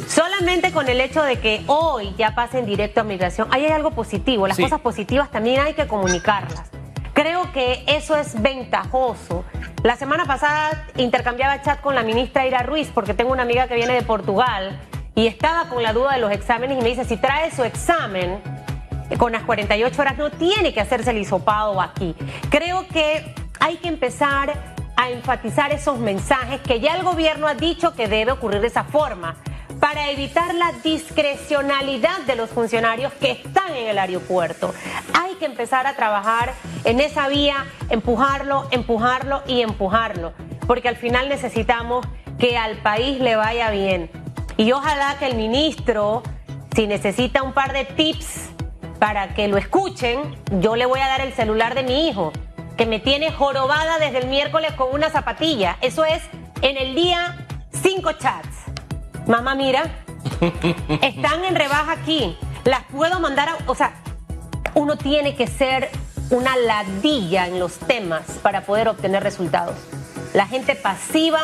Solamente 0.09 0.73
con 0.73 0.89
el 0.89 0.99
hecho 0.99 1.23
de 1.23 1.39
que 1.39 1.63
hoy 1.67 2.13
ya 2.17 2.35
pasen 2.35 2.65
directo 2.65 2.99
a 2.99 3.03
migración, 3.05 3.47
ahí 3.51 3.65
hay 3.65 3.71
algo 3.71 3.91
positivo. 3.91 4.47
Las 4.47 4.57
cosas 4.57 4.81
positivas 4.81 5.31
también 5.31 5.61
hay 5.61 5.75
que 5.75 5.87
comunicarlas. 5.87 6.69
Creo 7.13 7.53
que 7.53 7.85
eso 7.87 8.17
es 8.17 8.41
ventajoso. 8.41 9.45
La 9.81 9.95
semana 9.95 10.25
pasada 10.25 10.87
intercambiaba 10.97 11.61
chat 11.61 11.79
con 11.79 11.95
la 11.95 12.03
ministra 12.03 12.45
Ira 12.45 12.63
Ruiz 12.63 12.89
porque 12.93 13.13
tengo 13.13 13.31
una 13.31 13.43
amiga 13.43 13.69
que 13.69 13.75
viene 13.75 13.93
de 13.93 14.01
Portugal 14.01 14.77
y 15.15 15.27
estaba 15.27 15.69
con 15.69 15.81
la 15.81 15.93
duda 15.93 16.15
de 16.15 16.19
los 16.19 16.31
exámenes 16.31 16.77
y 16.77 16.81
me 16.81 16.89
dice, 16.89 17.05
si 17.05 17.15
trae 17.15 17.49
su 17.51 17.63
examen, 17.63 18.41
con 19.17 19.31
las 19.31 19.43
48 19.43 20.01
horas, 20.01 20.17
no 20.17 20.31
tiene 20.31 20.73
que 20.73 20.81
hacerse 20.81 21.11
el 21.11 21.17
hisopado 21.17 21.79
aquí. 21.81 22.15
Creo 22.49 22.87
que 22.87 23.35
hay 23.59 23.77
que 23.77 23.87
empezar 23.87 24.75
a 24.95 25.09
enfatizar 25.09 25.71
esos 25.71 25.99
mensajes 25.99 26.61
que 26.61 26.79
ya 26.79 26.95
el 26.95 27.03
gobierno 27.03 27.47
ha 27.47 27.53
dicho 27.53 27.93
que 27.93 28.07
debe 28.07 28.31
ocurrir 28.31 28.61
de 28.61 28.67
esa 28.67 28.83
forma 28.83 29.35
para 29.79 30.09
evitar 30.09 30.53
la 30.55 30.71
discrecionalidad 30.83 32.21
de 32.25 32.35
los 32.35 32.49
funcionarios 32.49 33.13
que 33.13 33.31
están 33.31 33.75
en 33.75 33.89
el 33.89 33.99
aeropuerto. 33.99 34.73
Hay 35.13 35.35
que 35.35 35.45
empezar 35.45 35.85
a 35.85 35.95
trabajar 35.95 36.53
en 36.85 36.99
esa 36.99 37.27
vía, 37.27 37.65
empujarlo, 37.89 38.67
empujarlo 38.71 39.43
y 39.47 39.61
empujarlo, 39.61 40.33
porque 40.65 40.87
al 40.87 40.95
final 40.95 41.29
necesitamos 41.29 42.05
que 42.39 42.57
al 42.57 42.77
país 42.77 43.19
le 43.19 43.35
vaya 43.35 43.69
bien. 43.69 44.09
Y 44.57 44.71
ojalá 44.71 45.17
que 45.19 45.27
el 45.27 45.35
ministro, 45.35 46.23
si 46.73 46.87
necesita 46.87 47.43
un 47.43 47.53
par 47.53 47.73
de 47.73 47.85
tips 47.85 48.54
para 48.99 49.33
que 49.33 49.47
lo 49.47 49.57
escuchen, 49.57 50.35
yo 50.59 50.75
le 50.75 50.85
voy 50.85 50.99
a 50.99 51.07
dar 51.07 51.21
el 51.21 51.33
celular 51.33 51.75
de 51.75 51.83
mi 51.83 52.07
hijo, 52.07 52.31
que 52.77 52.85
me 52.85 52.99
tiene 52.99 53.31
jorobada 53.31 53.99
desde 53.99 54.19
el 54.19 54.27
miércoles 54.27 54.73
con 54.73 54.93
una 54.93 55.09
zapatilla. 55.09 55.77
Eso 55.81 56.05
es 56.05 56.21
en 56.61 56.77
el 56.77 56.95
día 56.95 57.45
cinco 57.71 58.13
chats. 58.13 58.65
Mamá, 59.27 59.55
mira, 59.55 59.83
están 61.01 61.43
en 61.45 61.55
rebaja 61.55 61.93
aquí. 61.93 62.37
Las 62.63 62.83
puedo 62.85 63.19
mandar 63.19 63.49
a... 63.49 63.57
O 63.67 63.75
sea, 63.75 63.93
uno 64.73 64.97
tiene 64.97 65.35
que 65.35 65.47
ser 65.47 65.89
una 66.29 66.55
ladilla 66.57 67.47
en 67.47 67.59
los 67.59 67.77
temas 67.77 68.23
para 68.41 68.61
poder 68.61 68.87
obtener 68.87 69.23
resultados. 69.23 69.75
La 70.33 70.47
gente 70.47 70.75
pasiva 70.75 71.39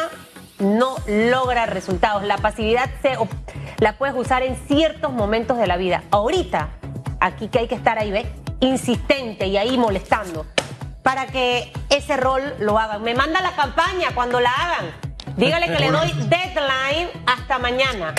no 0.60 0.96
logra 1.08 1.66
resultados. 1.66 2.24
La 2.24 2.38
pasividad 2.38 2.90
se, 3.02 3.16
la 3.78 3.98
puedes 3.98 4.16
usar 4.16 4.44
en 4.44 4.56
ciertos 4.68 5.12
momentos 5.14 5.58
de 5.58 5.68
la 5.68 5.78
vida. 5.78 6.04
Ahorita 6.12 6.70
aquí 7.22 7.48
que 7.48 7.60
hay 7.60 7.68
que 7.68 7.76
estar 7.76 7.98
ahí, 7.98 8.12
¿ves? 8.12 8.26
Insistente 8.60 9.48
y 9.48 9.56
ahí 9.56 9.78
molestando 9.78 10.46
para 11.02 11.28
que 11.28 11.72
ese 11.90 12.18
rol 12.18 12.42
lo 12.60 12.78
hagan. 12.78 13.02
Me 13.04 13.16
manda 13.16 13.42
la 13.42 13.56
campaña 13.56 14.10
cuando 14.14 14.40
la 14.42 14.52
hagan. 14.52 14.92
Dígale 15.38 15.68
que 15.68 15.80
le 15.80 15.92
doy 15.92 16.12
deadline 16.28 17.10
hasta 17.26 17.58
mañana. 17.58 18.14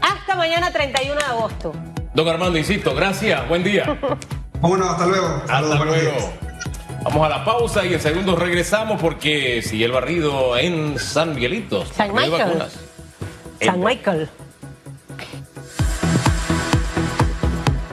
Hasta 0.00 0.36
mañana 0.36 0.70
31 0.70 1.20
de 1.20 1.26
agosto. 1.26 1.72
Don 2.14 2.28
Armando, 2.28 2.58
insisto, 2.58 2.94
gracias. 2.94 3.48
Buen 3.48 3.64
día. 3.64 3.98
Bueno, 4.62 4.88
hasta 4.88 5.06
luego. 5.06 5.42
Hasta 5.48 5.84
luego. 5.84 6.32
Vamos 7.02 7.26
a 7.26 7.28
la 7.28 7.44
pausa 7.44 7.84
y 7.84 7.94
en 7.94 8.00
segundos 8.00 8.38
regresamos 8.38 9.00
porque 9.00 9.60
sigue 9.60 9.86
el 9.86 9.90
barrido 9.90 10.56
en 10.56 11.00
San 11.00 11.34
Miguelito. 11.34 11.84
San 11.86 12.14
Michael. 12.14 12.62
San 13.60 13.80
Michael. 13.80 14.30